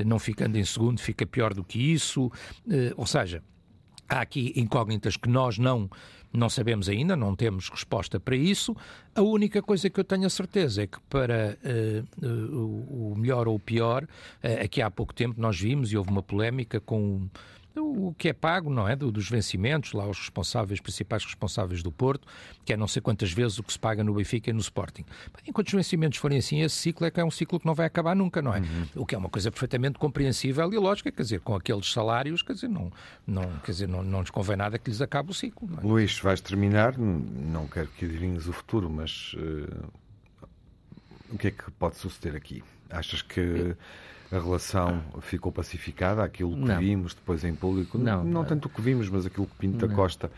[0.04, 2.30] não ficando em segundo fica pior do que isso.
[2.96, 3.42] Ou seja,
[4.08, 5.88] há aqui incógnitas que nós não
[6.34, 8.76] não sabemos ainda, não temos resposta para isso.
[9.14, 13.46] A única coisa que eu tenho a certeza é que para uh, uh, o melhor
[13.46, 17.28] ou o pior, uh, aqui há pouco tempo nós vimos e houve uma polémica com
[17.76, 18.94] o que é pago, não é?
[18.94, 22.26] dos vencimentos, lá os responsáveis, principais responsáveis do Porto,
[22.64, 25.04] que é não sei quantas vezes o que se paga no Benfica e no Sporting.
[25.46, 27.86] Enquanto os vencimentos forem assim, esse ciclo é que é um ciclo que não vai
[27.86, 28.60] acabar nunca, não é?
[28.60, 28.86] Uhum.
[28.96, 32.54] O que é uma coisa perfeitamente compreensível e lógica, quer dizer, com aqueles salários, quer
[32.54, 32.92] dizer, não,
[33.26, 35.68] não, quer dizer, não, não nos convém nada que lhes acabe o ciclo.
[35.78, 35.86] É?
[35.86, 39.92] Luís, vais terminar, não quero que adivinhes o futuro, mas uh,
[41.30, 42.62] o que é que pode suceder aqui?
[42.90, 43.76] Achas que
[44.36, 46.78] a relação ficou pacificada, aquilo que não.
[46.78, 49.94] vimos depois em público, não, não, tanto o que vimos, mas aquilo que Pinto da
[49.94, 50.30] Costa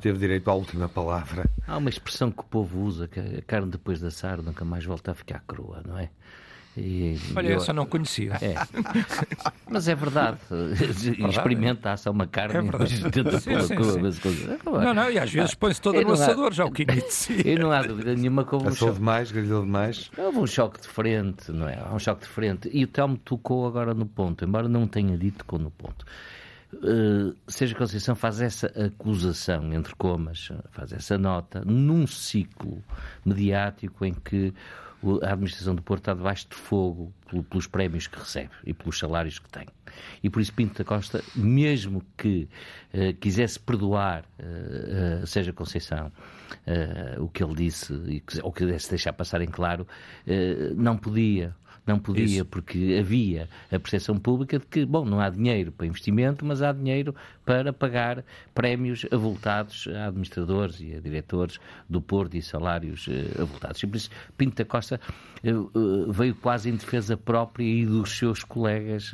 [0.00, 1.48] teve direito à última palavra.
[1.66, 4.84] Há uma expressão que o povo usa, que a carne depois da assar nunca mais
[4.84, 6.10] volta a ficar crua, não é?
[6.78, 7.56] E Olha, eu...
[7.56, 8.34] essa não conhecia.
[8.40, 8.54] É.
[9.68, 10.38] Mas é verdade.
[10.48, 12.10] verdade Experimenta-se é.
[12.10, 14.58] uma carne é e depois tenta sim, sim, sim.
[14.64, 16.50] Não, não, e às vezes põe-se toda no assador, há...
[16.50, 17.38] já o que inicia.
[17.48, 18.94] E não há dúvida nenhuma que houve um choque.
[18.94, 20.10] demais, grelhou demais.
[20.16, 21.78] Houve um choque de frente, não é?
[21.78, 22.70] Há um choque de frente.
[22.72, 26.04] E o Telmo tocou agora no ponto, embora não tenha dito tocou no ponto.
[26.72, 32.84] Uh, Seja Conceição faz essa acusação, entre comas, faz essa nota, num ciclo
[33.24, 34.52] mediático em que
[35.22, 37.12] a administração do Porto está debaixo de fogo
[37.48, 39.66] pelos prémios que recebe e pelos salários que tem.
[40.22, 42.48] E por isso Pinto da Costa, mesmo que
[42.92, 46.10] uh, quisesse perdoar, uh, uh, seja Conceição,
[47.20, 47.92] o que ele disse,
[48.42, 49.86] ou que quisesse deixar passar em claro,
[50.76, 51.54] não podia
[51.88, 52.44] não podia, Isso.
[52.44, 56.70] porque havia a percepção pública de que, bom, não há dinheiro para investimento, mas há
[56.70, 57.14] dinheiro
[57.48, 58.22] para pagar
[58.54, 61.58] prémios avultados a administradores e a diretores
[61.88, 63.82] do Porto e salários uh, avultados.
[63.82, 65.00] E por isso, Pinto da Costa
[65.42, 69.12] uh, veio quase em defesa própria e dos seus colegas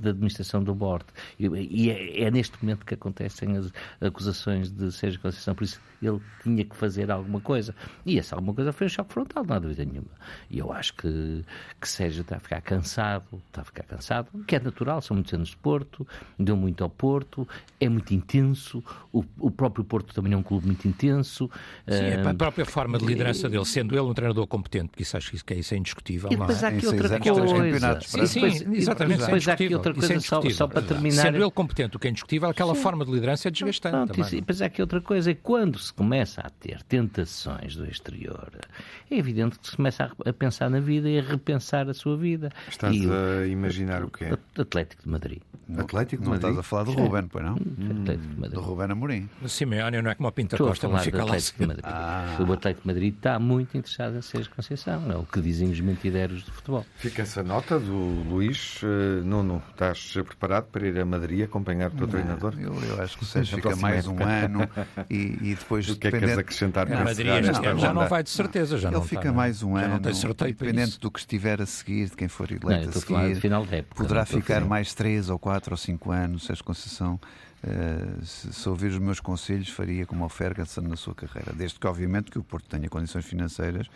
[0.00, 1.12] da administração do Borte.
[1.36, 5.80] E, e é, é, neste momento que acontecem as acusações de Sérgio Conceição, por isso
[6.00, 7.74] ele tinha que fazer alguma coisa.
[8.06, 10.10] E essa alguma coisa foi um choque frontal, não há dúvida nenhuma.
[10.48, 11.44] E eu acho que
[11.80, 15.34] que Sérgio está a ficar cansado, está a ficar cansado, que é natural, são muitos
[15.34, 16.06] anos de Porto,
[16.38, 17.31] deu muito ao Porto,
[17.80, 21.50] é muito intenso, o, o próprio Porto também é um clube muito intenso.
[21.88, 25.16] Sim, uh, a própria forma de liderança dele, sendo ele um treinador competente, porque isso
[25.16, 26.30] acho que isso é indiscutível.
[26.32, 26.76] E depois não há é?
[26.76, 28.00] aqui outra coisa.
[28.02, 29.22] Sim, sim, depois- exatamente.
[29.22, 31.22] é depois há aqui outra coisa, é só, só para terminar.
[31.22, 33.92] Sendo ele competente, o que é indiscutível, aquela forma de liderança é desgastante.
[33.96, 34.40] Pronto, também, isso- e não é?
[34.42, 38.50] depois há aqui outra coisa, é quando se começa a ter tentações do exterior,
[39.10, 42.16] é evidente que se começa a, a pensar na vida e a repensar a sua
[42.16, 42.50] vida.
[42.68, 44.26] Estás e o a imaginar o quê?
[44.58, 45.38] Atlético de Madrid.
[45.76, 46.50] Atlético de Não Madrid?
[46.50, 47.56] estás a falar do Ruben, pois não?
[48.36, 48.54] Madrid.
[48.54, 49.28] Do Ruben Amorim.
[49.42, 51.24] O Simeone não é como o Pinta Estou a Costa, não falar do fica lá.
[51.24, 51.84] Atlético de Madrid.
[52.48, 55.80] O Atlético de Madrid está muito interessado em Sérgio Conceição, é o que dizem os
[55.80, 56.84] mentideiros do futebol.
[56.96, 57.96] Fica essa nota do
[58.28, 58.80] Luís.
[58.82, 62.54] Eh, Nuno, estás preparado para ir a Madrid acompanhar o teu treinador?
[62.58, 64.28] Eu, eu acho que o Sérgio fica mais um época.
[64.30, 64.68] ano
[65.10, 65.16] e,
[65.50, 68.08] e depois O que é que queres dependendo- acrescentar A para Madrid ano já não
[68.08, 68.78] vai de certeza.
[68.78, 72.06] Já Ele não fica está, mais um ano, não dependente do que estiver a seguir,
[72.10, 73.40] de quem for Não, eleito eu a a seguir.
[73.40, 73.96] final de época.
[73.96, 77.11] Poderá não a ficar falar- mais 3 ou 4 ou 5 anos, Sérgio Conceição.
[77.62, 81.52] Eh, se, se ouvir os meus conselhos, faria como o Ferguson na sua carreira.
[81.52, 83.88] Desde que, obviamente, que o Porto tenha condições financeiras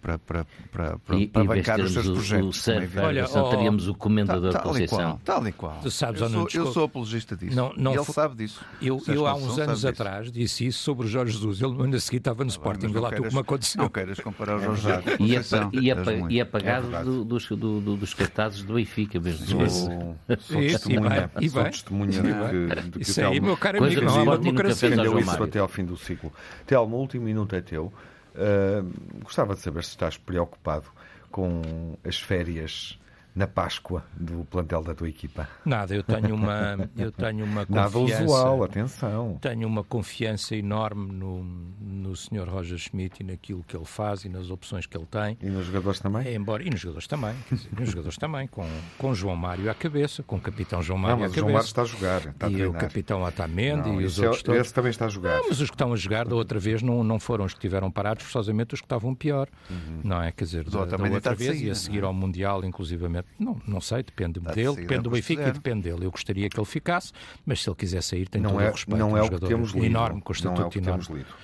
[0.00, 2.62] para, para, para, para, E, para bancar os seus o, o projetos.
[2.64, 2.80] como é.
[3.04, 4.98] Olha, Ferguson, oh, teríamos o comendador Tal- tal Conceição.
[4.98, 5.78] qual, tal e qual.
[5.82, 7.54] Tu sabes eu, não, sou, eu sou apologista disso.
[7.54, 8.60] Não- não ele sabe disso.
[8.80, 9.88] Eu, eu há uns anos disso.
[9.88, 11.60] atrás disse isso sobre o Jorge Jesus.
[11.60, 12.86] Ele no ano a seguir estava no Sporting.
[12.88, 13.82] Vê não lá tu queiras- como aconteceu.
[13.82, 16.32] Não queiras comparar o Jorge Jesus o E, apa- e, muito.
[16.32, 19.46] e apagado É do- dos, do- do- dos cartazes do Benfica mesmo.
[19.46, 20.16] Sou, sou
[20.62, 24.16] Isso, testemunha, e sou testemunha de que, Isso o aí, meu caro amigo, não o
[24.16, 24.88] há Sporting democracia.
[25.20, 26.32] isso até ao fim do ciclo.
[26.66, 27.92] Telmo, o último minuto é teu.
[28.34, 30.86] Uh, gostava de saber se estás preocupado
[31.30, 32.98] com as férias
[33.40, 35.48] na Páscoa do plantel da tua equipa.
[35.64, 38.22] Nada, eu tenho uma, eu tenho uma Nada confiança.
[38.24, 39.38] usual, atenção.
[39.40, 42.46] Tenho uma confiança enorme no, no Sr.
[42.46, 45.38] Roger Schmidt e naquilo que ele faz e nas opções que ele tem.
[45.42, 46.34] E nos jogadores também?
[46.34, 48.66] Embora, e nos jogadores também, dizer, nos jogadores também, com,
[48.98, 51.52] com João Mário à cabeça, com o capitão João Mário Não, à mas o João
[51.52, 51.70] Mário cabeça.
[51.70, 51.84] está a
[52.20, 54.60] jogar, está a e o capitão Otamendi Não, e os é- outros todos.
[54.60, 55.38] esse também está a jogar.
[55.38, 57.58] Não, mas os que estão a jogar da outra vez não, não foram os que
[57.58, 59.48] estiveram parados, forçosamente os que estavam pior.
[59.70, 60.00] Uhum.
[60.04, 60.30] Não é?
[60.30, 62.08] Quer dizer, da, da outra vez e a seguir não é?
[62.08, 63.28] ao Mundial, inclusivamente.
[63.38, 66.04] Não, não sei, depende Está de dele, depende do Benfica e depende dele.
[66.06, 67.12] Eu gostaria que ele ficasse,
[67.46, 68.98] mas se ele quiser sair, tem Não todo é, o respeito.
[68.98, 69.86] não um é o que temos lido.
[69.86, 71.04] Enorme, com não é o estatuto que enorme.
[71.04, 71.34] temos lido.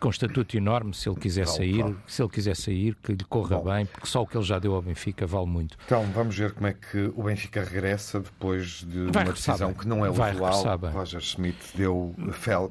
[0.00, 3.64] Com estatuto enorme, se ele quiser sair, se ele quiser sair, que lhe corra Bom.
[3.70, 5.76] bem, porque só o que ele já deu ao Benfica vale muito.
[5.84, 9.76] Então, vamos ver como é que o Benfica regressa depois de Vai uma decisão bem.
[9.76, 10.78] que não é Vai usual.
[10.94, 12.14] Roger Schmidt deu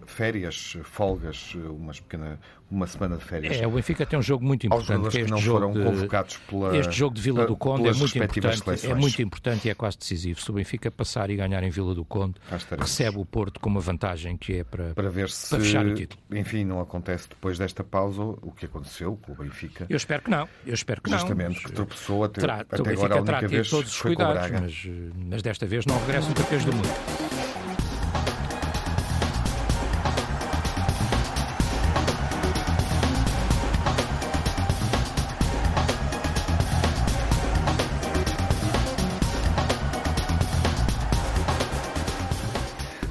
[0.07, 2.39] férias, folgas, umas pequena,
[2.71, 3.57] uma semana de férias.
[3.57, 5.37] É, o Benfica tem um jogo muito aos importante, jogadores que é que este não
[5.39, 8.93] jogo foram de- convocados pela, Este jogo de Vila do Conde é muito importante, é
[8.95, 10.39] muito importante e é quase decisivo.
[10.41, 12.35] Se o Benfica passar e ganhar em Vila do Conde,
[12.77, 14.93] recebe o Porto com uma vantagem que é para.
[14.93, 16.21] para ver se, para fechar o título.
[16.31, 19.85] enfim, não acontece depois desta pausa o que aconteceu com o Benfica.
[19.89, 20.47] Eu espero que não.
[20.65, 21.63] Eu espero que Justamente, não.
[21.63, 24.87] que tropeçou até, Terá, até o agora a Benfica única vez todos os cuidados, mas,
[25.29, 27.38] mas desta vez não regressam campeões do mundo.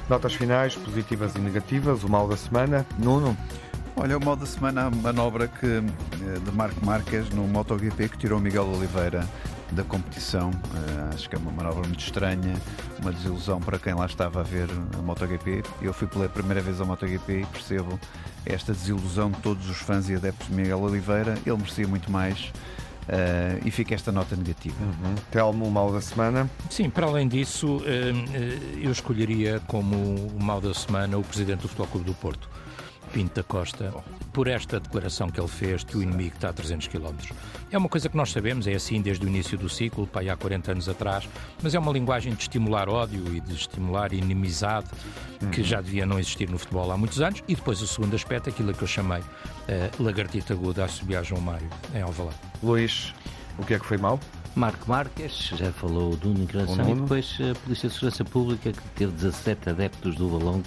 [0.09, 2.83] Notas finais, positivas e negativas, o mal da semana.
[2.97, 3.37] Nuno,
[3.95, 8.17] Olha, o mal da semana, a manobra que, eh, de Marco Marques no MotoGP que
[8.17, 9.27] tirou Miguel Oliveira
[9.73, 10.51] da competição.
[10.51, 12.55] Eh, acho que é uma manobra muito estranha,
[13.01, 15.63] uma desilusão para quem lá estava a ver a MotoGP.
[15.81, 17.99] Eu fui pela primeira vez ao MotoGP e percebo
[18.45, 21.37] esta desilusão de todos os fãs e adeptos de Miguel Oliveira.
[21.45, 22.53] Ele merecia muito mais
[23.09, 24.75] eh, e fica esta nota negativa.
[25.31, 26.49] Telmo, o mal da semana.
[26.69, 31.61] Sim, para além disso, eh, eh, eu escolheria como o mal da semana o presidente
[31.61, 32.49] do Futebol Clube do Porto,
[33.09, 33.93] Pinto da Costa,
[34.31, 37.13] por esta declaração que ele fez que o inimigo está a 300 km.
[37.71, 40.29] É uma coisa que nós sabemos, é assim desde o início do ciclo, para aí
[40.29, 41.27] há 40 anos atrás,
[41.61, 44.87] mas é uma linguagem de estimular ódio e de estimular inimizade
[45.51, 47.43] que já devia não existir no futebol há muitos anos.
[47.47, 49.21] E depois o segundo aspecto, aquilo que eu chamei
[49.67, 52.37] eh, lagartita aguda a subir a João Mário, em Alvalade.
[52.61, 53.13] Luís,
[53.57, 54.19] o que é que foi mal?
[54.55, 56.97] Marco Marques, já falou do Nuno Encarnação, O Nuno.
[56.97, 60.65] e depois a Polícia de Segurança Pública, que teve 17 adeptos do Valongo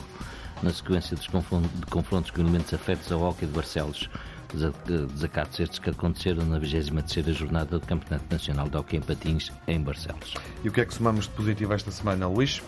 [0.63, 4.09] na sequência dos confron- de confrontos com elementos afetos ao Hockey de Barcelos.
[4.53, 9.51] Desa- Desacatos estes que aconteceram na 23ª jornada do Campeonato Nacional de Hockey em Patins,
[9.67, 10.35] em Barcelos.
[10.63, 12.63] E o que é que somamos de positivo esta semana, Luís?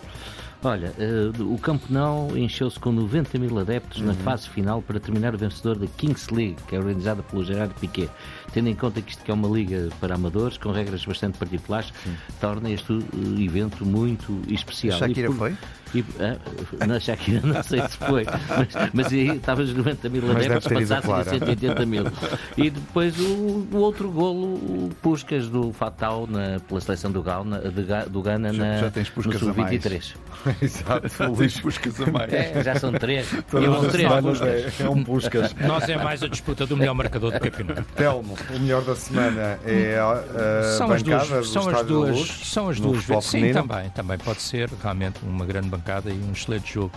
[0.62, 5.34] Olha, eh, o Campo Nou encheu-se com 90 mil adeptos na fase final para terminar
[5.34, 8.08] o vencedor da Kings League, que é organizada pelo Gerard Piquet.
[8.52, 11.92] Tendo em conta que isto que é uma liga para amadores, com regras bastante particulares,
[12.40, 14.98] torna este eh, evento muito especial.
[14.98, 15.56] Shakira E por- foi?
[15.94, 20.90] e, ah, na Shakira não sei se foi, mas, mas aí estavas 90 mil adeptos,
[20.90, 21.30] a a Clara.
[21.30, 22.04] 180 mil.
[22.56, 27.58] E depois o, o outro golo, o Puscas do Fatal na, pela seleção do, Ghana,
[27.58, 29.82] de Ga- do Ghana Já- na, já tens no Puskas a mais.
[29.82, 30.14] Sub-23.
[30.62, 32.32] Exato, Luís Puscas a mais.
[32.32, 33.28] É, já são três.
[33.50, 34.10] Todas Iam as três
[34.80, 35.54] é, é um Puscas.
[35.66, 37.84] Nós é mais a disputa do melhor marcador do campeonato.
[37.96, 41.68] Telmo, o melhor da semana é a, a São as bancada duas, do são as
[41.68, 43.24] Estádio da duas, Luz, são as duas vezes.
[43.24, 43.66] Sim, feminino.
[43.66, 46.92] também, também pode ser realmente uma grande bancada e um excelente jogo,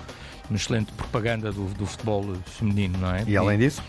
[0.50, 3.24] uma excelente propaganda do, do futebol feminino, não é?
[3.28, 3.82] E além disso,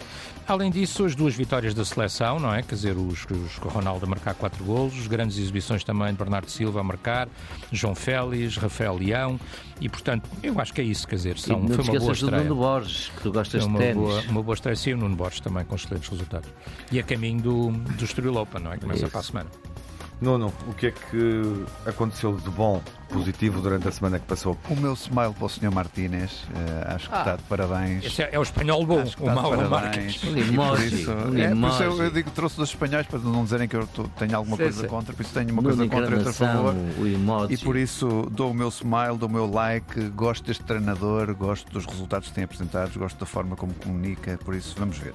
[0.48, 2.62] Além disso, as duas vitórias da seleção, não é?
[2.62, 6.50] Quer dizer, os, os o Ronaldo a marcar quatro golos, grandes exibições também de Bernardo
[6.50, 7.28] Silva a marcar,
[7.70, 9.38] João Félix, Rafael Leão,
[9.78, 12.12] e portanto, eu acho que é isso, quer dizer, E são, não foi uma boa
[12.12, 12.44] estreia.
[12.44, 13.96] Nuno Borges, que tu gostas de uma ténis.
[13.96, 16.48] boa, uma boa estreia, sim, o Nuno Borges também com excelentes resultados.
[16.90, 18.78] E a caminho do, do Estoril Open, não é?
[18.78, 19.10] Começa Isso.
[19.10, 19.50] para a semana.
[20.20, 24.58] Nuno, o que é que aconteceu de bom, positivo durante a semana que passou?
[24.68, 25.70] O meu smile para o Sr.
[25.70, 27.18] Martínez, eh, acho que Ah.
[27.20, 28.04] está de parabéns.
[28.04, 29.70] Esse é, é o espanhol bom, Acho que o está de mau.
[29.70, 30.16] Marques.
[30.16, 33.44] Por emoji, isso, um é, por isso eu, eu digo trouxe dos espanhóis para não
[33.44, 34.88] dizerem que eu tô- tenho alguma Sim, coisa sim.
[34.88, 36.74] contra, por isso tenho uma Nuno coisa contra e outra a favor.
[37.50, 41.70] E por isso dou o meu smile, dou o meu like, gosto deste treinador, gosto
[41.72, 45.14] dos resultados que tem apresentados, gosto da forma como comunica, por isso vamos ver.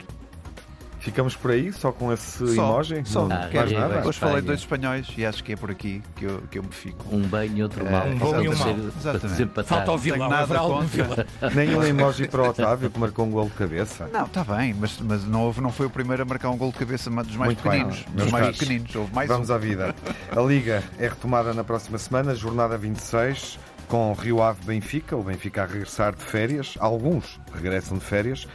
[1.04, 3.02] Ficamos por aí, só com esse Só, emoji?
[3.06, 3.28] só.
[3.28, 3.80] Não, Ah, mais arriba.
[3.90, 4.08] nada?
[4.08, 6.72] Hoje falei dois espanhóis e acho que é por aqui que eu, que eu me
[6.72, 7.06] fico.
[7.14, 8.08] Um bem e outro mal.
[8.08, 9.64] Um bom e um para Exatamente.
[9.66, 10.88] Falta o Não Vilão, nada contra.
[10.88, 11.26] Vilão.
[11.54, 14.10] Nenhum emoji para o Otávio que marcou um gol de cabeça.
[14.14, 16.72] Não, está bem, mas, mas não, houve, não foi o primeiro a marcar um gol
[16.72, 18.06] de cabeça mas dos mais Muito bem, pequeninos.
[18.14, 18.60] meus dos mais caros.
[18.60, 18.96] pequeninos.
[18.96, 19.54] Houve mais Vamos um.
[19.54, 19.96] à vida.
[20.34, 25.64] A Liga é retomada na próxima semana, jornada 26, com Rio Ave Benfica, o Benfica
[25.64, 26.76] a regressar de férias.
[26.80, 28.48] Alguns regressam de férias.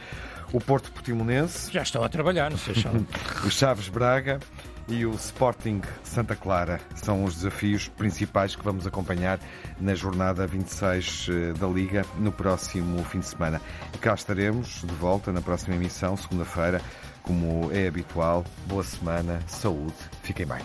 [0.51, 3.05] O Porto Portimonense, Já estão a trabalhar, não sei se são-
[3.45, 4.39] o Chaves Braga
[4.87, 6.79] e o Sporting Santa Clara.
[6.95, 9.39] São os desafios principais que vamos acompanhar
[9.79, 13.61] na jornada 26 eh, da Liga no próximo fim de semana.
[13.93, 16.81] E cá estaremos de volta na próxima emissão, segunda-feira,
[17.21, 18.43] como é habitual.
[18.65, 19.93] Boa semana, saúde,
[20.23, 20.61] fiquem bem.